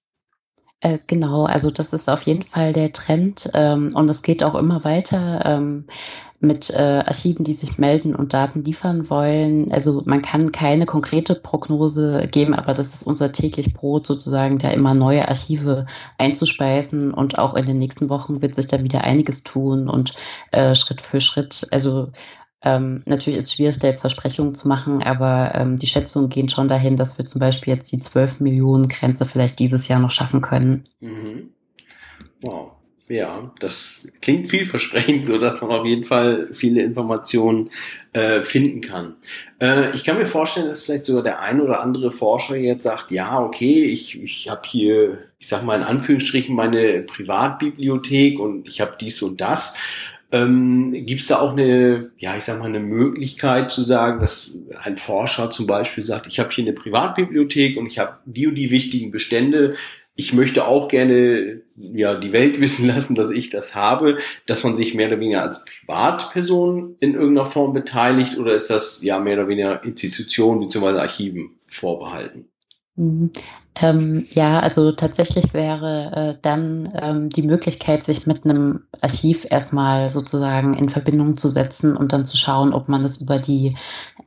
Äh, 0.82 0.98
genau, 1.06 1.44
also 1.44 1.70
das 1.70 1.92
ist 1.92 2.10
auf 2.10 2.22
jeden 2.22 2.42
Fall 2.42 2.72
der 2.72 2.92
Trend 2.92 3.48
ähm, 3.54 3.90
und 3.94 4.10
es 4.10 4.22
geht 4.22 4.42
auch 4.42 4.56
immer 4.56 4.82
weiter 4.82 5.40
ähm, 5.44 5.86
mit 6.40 6.70
äh, 6.70 7.04
Archiven, 7.06 7.44
die 7.44 7.52
sich 7.52 7.78
melden 7.78 8.16
und 8.16 8.34
Daten 8.34 8.64
liefern 8.64 9.08
wollen. 9.08 9.70
Also 9.70 10.02
man 10.06 10.22
kann 10.22 10.50
keine 10.50 10.84
konkrete 10.86 11.36
Prognose 11.36 12.26
geben, 12.28 12.52
aber 12.52 12.74
das 12.74 12.94
ist 12.94 13.04
unser 13.04 13.30
täglich 13.30 13.72
Brot 13.72 14.08
sozusagen, 14.08 14.58
da 14.58 14.70
immer 14.70 14.92
neue 14.92 15.28
Archive 15.28 15.86
einzuspeisen 16.18 17.14
und 17.14 17.38
auch 17.38 17.54
in 17.54 17.64
den 17.64 17.78
nächsten 17.78 18.10
Wochen 18.10 18.42
wird 18.42 18.56
sich 18.56 18.66
da 18.66 18.82
wieder 18.82 19.04
einiges 19.04 19.44
tun 19.44 19.88
und 19.88 20.14
äh, 20.50 20.74
Schritt 20.74 21.00
für 21.00 21.20
Schritt. 21.20 21.68
Also 21.70 22.08
ähm, 22.64 23.02
natürlich 23.06 23.38
ist 23.38 23.46
es 23.46 23.52
schwierig, 23.54 23.78
da 23.78 23.88
jetzt 23.88 24.02
Versprechungen 24.02 24.54
zu 24.54 24.68
machen, 24.68 25.02
aber 25.02 25.52
ähm, 25.54 25.76
die 25.76 25.86
Schätzungen 25.86 26.28
gehen 26.28 26.48
schon 26.48 26.68
dahin, 26.68 26.96
dass 26.96 27.18
wir 27.18 27.26
zum 27.26 27.40
Beispiel 27.40 27.74
jetzt 27.74 27.90
die 27.92 27.98
12 27.98 28.40
Millionen 28.40 28.88
Grenze 28.88 29.24
vielleicht 29.24 29.58
dieses 29.58 29.88
Jahr 29.88 30.00
noch 30.00 30.10
schaffen 30.10 30.40
können. 30.40 30.84
Mhm. 31.00 31.50
Wow. 32.40 32.72
Ja, 33.08 33.52
das 33.58 34.08
klingt 34.22 34.48
vielversprechend, 34.48 35.26
so 35.26 35.36
dass 35.36 35.60
man 35.60 35.70
auf 35.70 35.84
jeden 35.84 36.04
Fall 36.04 36.48
viele 36.52 36.82
Informationen 36.82 37.70
äh, 38.14 38.40
finden 38.40 38.80
kann. 38.80 39.16
Äh, 39.60 39.94
ich 39.94 40.04
kann 40.04 40.16
mir 40.16 40.26
vorstellen, 40.26 40.68
dass 40.68 40.84
vielleicht 40.84 41.04
sogar 41.04 41.22
der 41.22 41.40
ein 41.40 41.60
oder 41.60 41.82
andere 41.82 42.10
Forscher 42.10 42.56
jetzt 42.56 42.84
sagt, 42.84 43.10
ja, 43.10 43.38
okay, 43.38 43.84
ich, 43.84 44.22
ich 44.22 44.48
habe 44.48 44.62
hier, 44.64 45.18
ich 45.38 45.48
sag 45.48 45.62
mal 45.62 45.76
in 45.76 45.82
Anführungsstrichen, 45.82 46.54
meine 46.54 47.02
Privatbibliothek 47.02 48.38
und 48.38 48.66
ich 48.66 48.80
habe 48.80 48.96
dies 48.98 49.20
und 49.20 49.40
das. 49.42 49.76
Ähm, 50.32 50.92
Gibt 50.92 51.20
es 51.20 51.26
da 51.26 51.40
auch 51.40 51.52
eine, 51.52 52.10
ja, 52.16 52.36
ich 52.36 52.44
sag 52.44 52.58
mal, 52.58 52.66
eine 52.66 52.80
Möglichkeit 52.80 53.70
zu 53.70 53.82
sagen, 53.82 54.20
dass 54.20 54.58
ein 54.82 54.96
Forscher 54.96 55.50
zum 55.50 55.66
Beispiel 55.66 56.02
sagt, 56.02 56.26
ich 56.26 56.38
habe 56.40 56.50
hier 56.50 56.64
eine 56.64 56.72
Privatbibliothek 56.72 57.76
und 57.76 57.86
ich 57.86 57.98
habe 57.98 58.18
die 58.24 58.46
und 58.46 58.54
die 58.54 58.70
wichtigen 58.70 59.10
Bestände. 59.10 59.76
Ich 60.14 60.32
möchte 60.32 60.66
auch 60.66 60.88
gerne 60.88 61.60
ja 61.76 62.18
die 62.18 62.32
Welt 62.32 62.60
wissen 62.62 62.86
lassen, 62.86 63.14
dass 63.14 63.30
ich 63.30 63.50
das 63.50 63.74
habe, 63.74 64.18
dass 64.46 64.64
man 64.64 64.74
sich 64.74 64.94
mehr 64.94 65.08
oder 65.08 65.20
weniger 65.20 65.42
als 65.42 65.66
Privatperson 65.66 66.96
in 67.00 67.14
irgendeiner 67.14 67.46
Form 67.46 67.74
beteiligt 67.74 68.38
oder 68.38 68.54
ist 68.54 68.70
das 68.70 69.02
ja 69.02 69.18
mehr 69.18 69.34
oder 69.34 69.48
weniger 69.48 69.84
Institutionen 69.84 70.60
bzw. 70.60 70.98
Archiven 70.98 71.50
vorbehalten? 71.68 72.46
Ähm, 73.74 74.26
ja, 74.30 74.60
also 74.60 74.92
tatsächlich 74.92 75.54
wäre 75.54 76.12
äh, 76.14 76.38
dann 76.42 76.92
ähm, 77.00 77.30
die 77.30 77.42
Möglichkeit, 77.42 78.04
sich 78.04 78.26
mit 78.26 78.44
einem 78.44 78.84
Archiv 79.00 79.46
erstmal 79.48 80.10
sozusagen 80.10 80.74
in 80.74 80.90
Verbindung 80.90 81.36
zu 81.36 81.48
setzen 81.48 81.96
und 81.96 82.12
dann 82.12 82.26
zu 82.26 82.36
schauen, 82.36 82.74
ob 82.74 82.88
man 82.88 83.02
das 83.02 83.20
über 83.20 83.38
die 83.38 83.74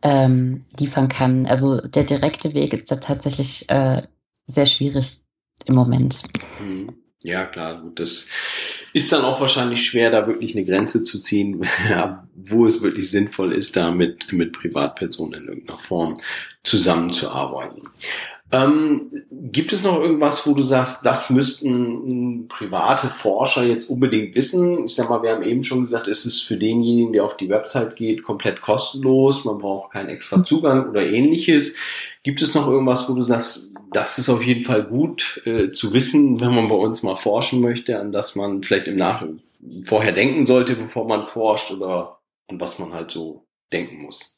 ähm, 0.01 0.65
liefern 0.79 1.09
kann. 1.09 1.45
Also 1.45 1.79
der 1.79 2.03
direkte 2.03 2.53
Weg 2.53 2.73
ist 2.73 2.91
da 2.91 2.95
tatsächlich 2.95 3.69
äh, 3.69 4.01
sehr 4.47 4.65
schwierig 4.65 5.19
im 5.65 5.75
Moment. 5.75 6.23
Mhm. 6.59 6.93
Ja, 7.25 7.45
klar, 7.45 7.81
gut. 7.81 7.99
Das 7.99 8.27
ist 8.93 9.11
dann 9.11 9.25
auch 9.25 9.39
wahrscheinlich 9.39 9.83
schwer, 9.83 10.11
da 10.11 10.27
wirklich 10.27 10.55
eine 10.55 10.63
Grenze 10.63 11.03
zu 11.03 11.19
ziehen, 11.19 11.67
wo 12.35 12.67
es 12.67 12.83
wirklich 12.83 13.09
sinnvoll 13.09 13.53
ist, 13.53 13.75
da 13.75 13.89
mit, 13.89 14.31
mit 14.31 14.53
Privatpersonen 14.53 15.41
in 15.41 15.47
irgendeiner 15.47 15.79
Form 15.79 16.21
zusammenzuarbeiten. 16.63 17.81
Ähm, 18.55 19.09
gibt 19.31 19.73
es 19.73 19.83
noch 19.83 19.99
irgendwas, 19.99 20.47
wo 20.47 20.53
du 20.53 20.63
sagst, 20.63 21.05
das 21.05 21.29
müssten 21.29 22.47
private 22.47 23.09
Forscher 23.09 23.65
jetzt 23.65 23.89
unbedingt 23.89 24.33
wissen? 24.35 24.85
Ich 24.85 24.95
sag 24.95 25.09
mal, 25.09 25.23
wir 25.23 25.31
haben 25.31 25.43
eben 25.43 25.63
schon 25.63 25.81
gesagt, 25.81 26.07
es 26.07 26.25
ist 26.25 26.41
für 26.41 26.55
denjenigen, 26.55 27.11
der 27.11 27.25
auf 27.25 27.35
die 27.35 27.49
Website 27.49 27.97
geht, 27.97 28.23
komplett 28.23 28.61
kostenlos. 28.61 29.43
Man 29.43 29.57
braucht 29.57 29.91
keinen 29.91 30.09
extra 30.09 30.43
Zugang 30.45 30.89
oder 30.89 31.05
ähnliches. 31.05 31.75
Gibt 32.23 32.41
es 32.41 32.55
noch 32.55 32.67
irgendwas, 32.67 33.09
wo 33.09 33.13
du 33.13 33.23
sagst, 33.23 33.71
das 33.91 34.19
ist 34.19 34.29
auf 34.29 34.43
jeden 34.43 34.63
Fall 34.63 34.83
gut 34.83 35.41
äh, 35.45 35.71
zu 35.71 35.93
wissen, 35.93 36.39
wenn 36.39 36.55
man 36.55 36.69
bei 36.69 36.75
uns 36.75 37.03
mal 37.03 37.17
forschen 37.17 37.61
möchte, 37.61 37.99
an 37.99 38.11
das 38.11 38.35
man 38.35 38.63
vielleicht 38.63 38.87
im 38.87 38.95
Nach 38.95 39.25
vorher 39.85 40.13
denken 40.13 40.45
sollte, 40.45 40.75
bevor 40.75 41.07
man 41.07 41.25
forscht 41.25 41.71
oder 41.71 42.19
an 42.47 42.59
was 42.59 42.79
man 42.79 42.93
halt 42.93 43.11
so 43.11 43.45
denken 43.73 44.01
muss? 44.03 44.34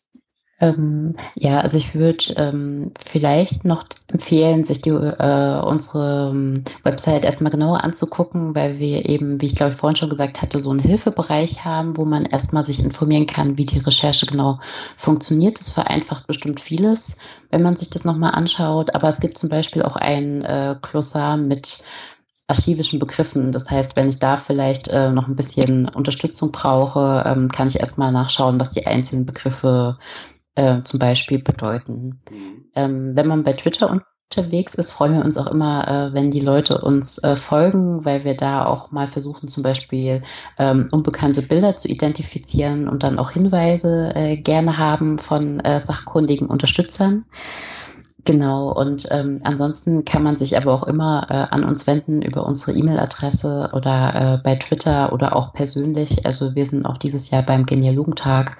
Ähm, 0.59 1.15
ja, 1.35 1.59
also 1.59 1.77
ich 1.77 1.93
würde 1.93 2.33
ähm, 2.35 2.91
vielleicht 2.99 3.63
noch 3.63 3.83
empfehlen, 4.07 4.63
sich 4.63 4.81
die, 4.81 4.89
äh, 4.89 5.61
unsere 5.61 6.31
ähm, 6.31 6.63
Website 6.83 7.25
erstmal 7.25 7.51
genauer 7.51 7.83
anzugucken, 7.83 8.55
weil 8.55 8.79
wir 8.79 9.07
eben, 9.07 9.39
wie 9.39 9.45
ich 9.45 9.55
glaube 9.55 9.71
ich 9.71 9.77
vorhin 9.77 9.95
schon 9.95 10.09
gesagt 10.09 10.41
hatte, 10.41 10.59
so 10.59 10.71
einen 10.71 10.79
Hilfebereich 10.79 11.63
haben, 11.63 11.95
wo 11.95 12.05
man 12.05 12.25
erstmal 12.25 12.63
sich 12.63 12.83
informieren 12.83 13.27
kann, 13.27 13.59
wie 13.59 13.67
die 13.67 13.77
Recherche 13.77 14.25
genau 14.25 14.59
funktioniert. 14.95 15.59
Das 15.59 15.71
vereinfacht 15.71 16.25
bestimmt 16.25 16.59
vieles, 16.59 17.17
wenn 17.51 17.61
man 17.61 17.75
sich 17.75 17.91
das 17.91 18.03
nochmal 18.03 18.33
anschaut. 18.33 18.95
Aber 18.95 19.09
es 19.09 19.19
gibt 19.19 19.37
zum 19.37 19.49
Beispiel 19.49 19.83
auch 19.83 19.95
ein 19.95 20.43
äh, 20.43 20.75
Glossar 20.81 21.37
mit 21.37 21.83
archivischen 22.47 22.97
Begriffen. 22.97 23.51
Das 23.51 23.69
heißt, 23.69 23.95
wenn 23.95 24.09
ich 24.09 24.17
da 24.17 24.37
vielleicht 24.37 24.87
äh, 24.87 25.11
noch 25.11 25.27
ein 25.27 25.35
bisschen 25.35 25.87
Unterstützung 25.89 26.51
brauche, 26.51 27.23
ähm, 27.27 27.51
kann 27.51 27.67
ich 27.67 27.79
erstmal 27.79 28.11
nachschauen, 28.11 28.59
was 28.59 28.71
die 28.71 28.87
einzelnen 28.87 29.25
Begriffe 29.25 29.99
äh, 30.57 30.81
zum 30.83 30.99
Beispiel 30.99 31.39
bedeuten. 31.39 32.19
Mhm. 32.29 32.65
Ähm, 32.75 33.15
wenn 33.15 33.27
man 33.27 33.43
bei 33.43 33.53
Twitter 33.53 33.89
unterwegs 33.89 34.73
ist, 34.73 34.91
freuen 34.91 35.13
wir 35.13 35.23
uns 35.23 35.37
auch 35.37 35.47
immer, 35.47 35.87
äh, 35.87 36.13
wenn 36.13 36.31
die 36.31 36.39
Leute 36.39 36.81
uns 36.81 37.19
äh, 37.19 37.35
folgen, 37.35 38.03
weil 38.05 38.23
wir 38.23 38.35
da 38.35 38.65
auch 38.65 38.91
mal 38.91 39.07
versuchen, 39.07 39.47
zum 39.47 39.63
Beispiel 39.63 40.23
ähm, 40.57 40.89
unbekannte 40.91 41.43
Bilder 41.43 41.75
zu 41.75 41.87
identifizieren 41.87 42.89
und 42.89 43.03
dann 43.03 43.19
auch 43.19 43.31
Hinweise 43.31 44.11
äh, 44.15 44.37
gerne 44.37 44.77
haben 44.77 45.19
von 45.19 45.59
äh, 45.59 45.79
sachkundigen 45.79 46.47
Unterstützern. 46.47 47.25
Genau, 48.25 48.73
und 48.73 49.07
ähm, 49.11 49.39
ansonsten 49.43 50.03
kann 50.03 50.21
man 50.21 50.35
sich 50.35 50.57
aber 50.57 50.73
auch 50.73 50.83
immer 50.83 51.27
äh, 51.29 51.53
an 51.53 51.63
uns 51.63 51.87
wenden 51.87 52.21
über 52.21 52.45
unsere 52.45 52.73
E-Mail-Adresse 52.73 53.69
oder 53.73 54.15
äh, 54.15 54.37
bei 54.43 54.55
Twitter 54.55 55.13
oder 55.13 55.33
auch 55.35 55.53
persönlich. 55.53 56.25
Also 56.25 56.53
wir 56.55 56.65
sind 56.65 56.85
auch 56.85 56.97
dieses 56.97 57.29
Jahr 57.29 57.43
beim 57.43 57.65
Genealogentag. 57.65 58.57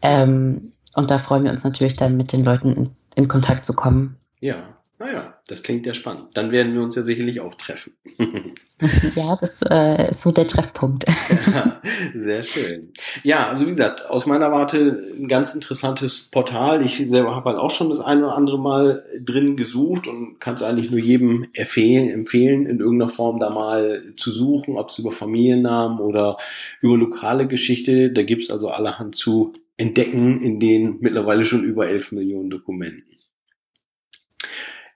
Ähm, 0.00 0.72
und 0.94 1.10
da 1.10 1.18
freuen 1.18 1.44
wir 1.44 1.50
uns 1.50 1.64
natürlich 1.64 1.94
dann 1.94 2.16
mit 2.16 2.32
den 2.32 2.44
Leuten 2.44 2.72
in, 2.72 2.90
in 3.14 3.28
Kontakt 3.28 3.64
zu 3.64 3.74
kommen. 3.74 4.16
Ja, 4.40 4.62
naja, 4.98 5.34
das 5.46 5.62
klingt 5.62 5.86
ja 5.86 5.94
spannend. 5.94 6.28
Dann 6.34 6.52
werden 6.52 6.74
wir 6.74 6.82
uns 6.82 6.94
ja 6.94 7.02
sicherlich 7.02 7.40
auch 7.40 7.54
treffen. 7.54 7.94
ja, 9.14 9.36
das 9.36 9.60
äh, 9.62 10.10
ist 10.10 10.22
so 10.22 10.30
der 10.30 10.46
Treffpunkt. 10.46 11.04
ja, 11.46 11.80
sehr 12.14 12.42
schön. 12.42 12.92
Ja, 13.22 13.48
also 13.48 13.66
wie 13.66 13.70
gesagt, 13.70 14.08
aus 14.08 14.26
meiner 14.26 14.52
Warte 14.52 15.02
ein 15.18 15.28
ganz 15.28 15.54
interessantes 15.54 16.30
Portal. 16.30 16.84
Ich 16.84 16.96
selber 17.08 17.34
habe 17.34 17.50
halt 17.50 17.58
auch 17.58 17.70
schon 17.70 17.90
das 17.90 18.00
eine 18.00 18.26
oder 18.26 18.36
andere 18.36 18.58
Mal 18.58 19.04
drin 19.20 19.56
gesucht 19.56 20.06
und 20.06 20.40
kann 20.40 20.54
es 20.54 20.62
eigentlich 20.62 20.90
nur 20.90 21.00
jedem 21.00 21.46
empfehlen, 21.52 22.08
empfehlen, 22.08 22.66
in 22.66 22.80
irgendeiner 22.80 23.10
Form 23.10 23.38
da 23.38 23.50
mal 23.50 24.02
zu 24.16 24.30
suchen, 24.30 24.76
ob 24.76 24.88
es 24.88 24.98
über 24.98 25.12
Familiennamen 25.12 25.98
oder 25.98 26.38
über 26.80 26.96
lokale 26.96 27.46
Geschichte. 27.46 28.10
Da 28.10 28.22
gibt's 28.22 28.50
also 28.50 28.70
allerhand 28.70 29.14
zu 29.14 29.52
entdecken 29.80 30.42
in 30.42 30.60
den 30.60 30.98
mittlerweile 31.00 31.44
schon 31.44 31.64
über 31.64 31.88
11 31.88 32.12
Millionen 32.12 32.50
Dokumenten. 32.50 33.16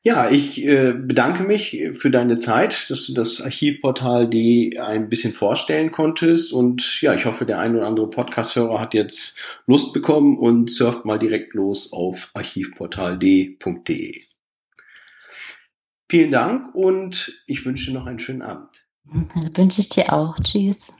Ja, 0.03 0.31
ich 0.31 0.63
äh, 0.63 0.93
bedanke 0.93 1.45
mich 1.45 1.83
für 1.95 2.11
deine 2.11 2.37
Zeit, 2.37 2.91
dass 2.91 3.07
du 3.07 3.15
das 3.15 3.41
Archivportal 3.41 4.29
D 4.29 4.79
ein 4.79 5.09
bisschen 5.09 5.33
vorstellen 5.33 5.93
konntest. 5.93 6.53
Und 6.53 7.01
ja, 7.01 7.15
ich 7.15 7.25
hoffe, 7.25 7.47
der 7.47 7.59
ein 7.59 7.75
oder 7.75 7.87
andere 7.87 8.11
Podcast-Hörer 8.11 8.79
hat 8.79 8.93
jetzt 8.93 9.41
Lust 9.67 9.95
bekommen 9.95 10.37
und 10.37 10.71
surft 10.71 11.07
mal 11.07 11.19
direkt 11.19 11.55
los 11.55 11.95
auf 11.95 12.31
archivportald.de. 12.35 14.23
Vielen 16.11 16.31
Dank 16.31 16.75
und 16.75 17.43
ich 17.47 17.65
wünsche 17.65 17.95
noch 17.95 18.05
einen 18.05 18.19
schönen 18.19 18.43
Abend. 18.43 18.87
Wünsche 19.55 19.81
ich 19.81 19.89
dir 19.89 20.13
auch. 20.13 20.39
Tschüss. 20.43 20.93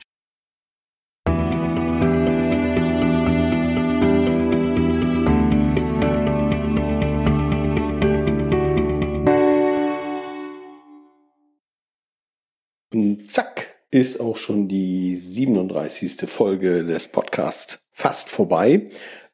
Zack, 13.25 13.75
ist 13.91 14.19
auch 14.19 14.37
schon 14.37 14.67
die 14.67 15.15
37. 15.15 16.29
Folge 16.29 16.83
des 16.83 17.07
Podcasts 17.07 17.87
fast 17.91 18.29
vorbei. 18.29 18.89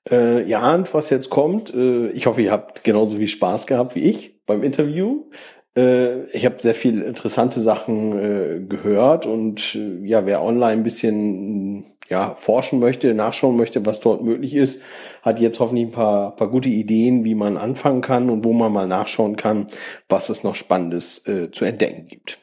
Äh, 0.10 0.44
ihr 0.44 0.60
ahnt, 0.60 0.94
was 0.94 1.10
jetzt 1.10 1.30
kommt. 1.30 1.74
Äh, 1.74 2.10
ich 2.10 2.26
hoffe, 2.26 2.42
ihr 2.42 2.52
habt 2.52 2.84
genauso 2.84 3.18
viel 3.18 3.28
Spaß 3.28 3.68
gehabt 3.68 3.96
wie 3.96 4.10
ich 4.10 4.44
beim 4.46 4.64
Interview. 4.64 5.26
Äh, 5.76 6.26
ich 6.32 6.46
habe 6.46 6.56
sehr 6.60 6.76
viel 6.76 7.02
interessante 7.02 7.60
Sachen 7.60 8.20
äh, 8.20 8.60
gehört 8.68 9.26
und 9.26 9.76
äh, 9.76 10.06
ja, 10.06 10.26
wer 10.26 10.44
online 10.44 10.74
ein 10.74 10.84
bisschen 10.84 11.86
ja, 12.10 12.36
forschen 12.36 12.80
möchte, 12.80 13.14
nachschauen 13.14 13.56
möchte, 13.56 13.86
was 13.86 14.02
dort 14.02 14.22
möglich 14.22 14.54
ist, 14.54 14.82
hat 15.22 15.40
jetzt 15.40 15.62
hoffentlich 15.62 15.88
ein 15.88 15.92
paar, 15.92 16.36
paar 16.36 16.50
gute 16.50 16.68
Ideen, 16.68 17.24
wie 17.24 17.36
man 17.36 17.56
anfangen 17.56 18.02
kann 18.02 18.30
und 18.30 18.44
wo 18.44 18.52
man 18.52 18.74
mal 18.74 18.88
nachschauen 18.88 19.38
kann, 19.38 19.68
was 20.10 20.30
es 20.30 20.44
noch 20.44 20.56
Spannendes 20.56 21.26
äh, 21.26 21.52
zu 21.52 21.64
entdecken 21.64 22.08
gibt. 22.08 22.41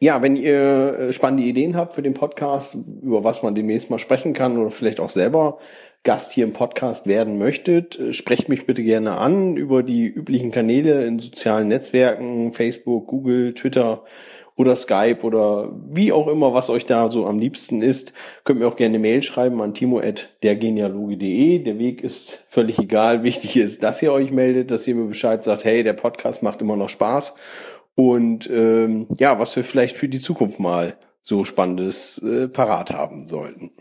Ja, 0.00 0.22
wenn 0.22 0.36
ihr 0.36 0.98
äh, 0.98 1.12
spannende 1.12 1.44
Ideen 1.44 1.76
habt 1.76 1.94
für 1.94 2.02
den 2.02 2.14
Podcast, 2.14 2.76
über 3.02 3.24
was 3.24 3.42
man 3.42 3.54
demnächst 3.54 3.90
mal 3.90 3.98
sprechen 3.98 4.34
kann 4.34 4.58
oder 4.58 4.70
vielleicht 4.70 5.00
auch 5.00 5.10
selber 5.10 5.58
Gast 6.02 6.32
hier 6.32 6.44
im 6.44 6.52
Podcast 6.52 7.06
werden 7.06 7.38
möchtet, 7.38 7.98
äh, 7.98 8.12
sprecht 8.12 8.48
mich 8.48 8.66
bitte 8.66 8.82
gerne 8.82 9.16
an 9.18 9.56
über 9.56 9.82
die 9.82 10.06
üblichen 10.06 10.50
Kanäle 10.50 11.04
in 11.06 11.18
sozialen 11.18 11.68
Netzwerken, 11.68 12.52
Facebook, 12.52 13.06
Google, 13.06 13.54
Twitter 13.54 14.04
oder 14.54 14.74
Skype 14.74 15.18
oder 15.22 15.70
wie 15.90 16.12
auch 16.12 16.28
immer, 16.28 16.54
was 16.54 16.70
euch 16.70 16.86
da 16.86 17.10
so 17.10 17.26
am 17.26 17.38
liebsten 17.38 17.82
ist. 17.82 18.14
Könnt 18.44 18.58
mir 18.58 18.66
auch 18.66 18.76
gerne 18.76 18.94
eine 18.94 19.00
Mail 19.00 19.22
schreiben 19.22 19.60
an 19.60 19.74
timo.dergenealoge.de. 19.74 21.58
Der 21.58 21.78
Weg 21.78 22.02
ist 22.02 22.44
völlig 22.48 22.78
egal. 22.78 23.22
Wichtig 23.22 23.56
ist, 23.58 23.82
dass 23.82 24.02
ihr 24.02 24.12
euch 24.12 24.30
meldet, 24.30 24.70
dass 24.70 24.88
ihr 24.88 24.94
mir 24.94 25.08
Bescheid 25.08 25.44
sagt, 25.44 25.64
hey, 25.64 25.82
der 25.82 25.92
Podcast 25.92 26.42
macht 26.42 26.62
immer 26.62 26.76
noch 26.76 26.88
Spaß 26.88 27.34
und 27.96 28.48
ähm, 28.52 29.08
ja, 29.18 29.38
was 29.40 29.56
wir 29.56 29.64
vielleicht 29.64 29.96
für 29.96 30.08
die 30.08 30.20
Zukunft 30.20 30.60
mal 30.60 30.96
so 31.24 31.44
Spannendes 31.44 32.22
äh, 32.22 32.46
parat 32.46 32.92
haben 32.92 33.26
sollten. 33.26 33.72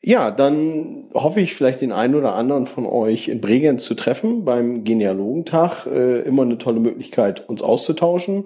Ja, 0.00 0.30
dann 0.30 1.06
hoffe 1.12 1.40
ich 1.40 1.54
vielleicht 1.54 1.80
den 1.80 1.90
einen 1.90 2.14
oder 2.14 2.34
anderen 2.34 2.66
von 2.66 2.86
euch 2.86 3.26
in 3.26 3.40
Bregenz 3.40 3.84
zu 3.84 3.94
treffen 3.94 4.44
beim 4.44 4.84
Genealogentag. 4.84 5.86
Äh, 5.86 6.20
immer 6.20 6.42
eine 6.42 6.58
tolle 6.58 6.78
Möglichkeit, 6.78 7.48
uns 7.48 7.62
auszutauschen. 7.62 8.44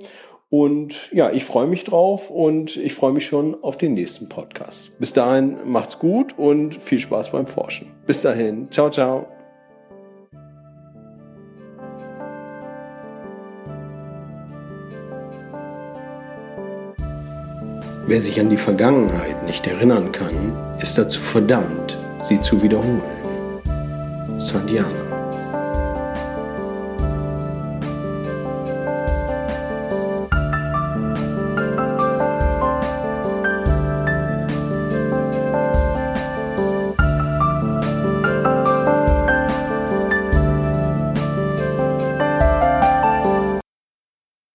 Und 0.49 1.11
ja, 1.13 1.31
ich 1.31 1.45
freue 1.45 1.67
mich 1.67 1.85
drauf 1.85 2.31
und 2.31 2.77
ich 2.77 2.95
freue 2.95 3.13
mich 3.13 3.27
schon 3.27 3.63
auf 3.63 3.77
den 3.77 3.95
nächsten 3.95 4.29
Podcast. 4.29 4.93
Bis 4.99 5.13
dahin 5.13 5.57
macht's 5.65 5.99
gut 5.99 6.39
und 6.39 6.81
viel 6.81 7.01
Spaß 7.01 7.33
beim 7.33 7.47
Forschen. 7.47 7.89
Bis 8.07 8.23
dahin, 8.23 8.71
ciao, 8.71 8.91
ciao. 8.91 9.42
Wer 18.13 18.21
sich 18.21 18.39
an 18.39 18.51
die 18.51 18.59
Vergangenheit 18.59 19.43
nicht 19.47 19.67
erinnern 19.67 20.13
kann, 20.13 20.53
ist 20.83 20.99
dazu 20.99 21.19
verdammt, 21.23 21.97
sie 22.21 22.39
zu 22.43 22.61
wiederholen. 22.61 23.01
Sandiana 24.39 25.02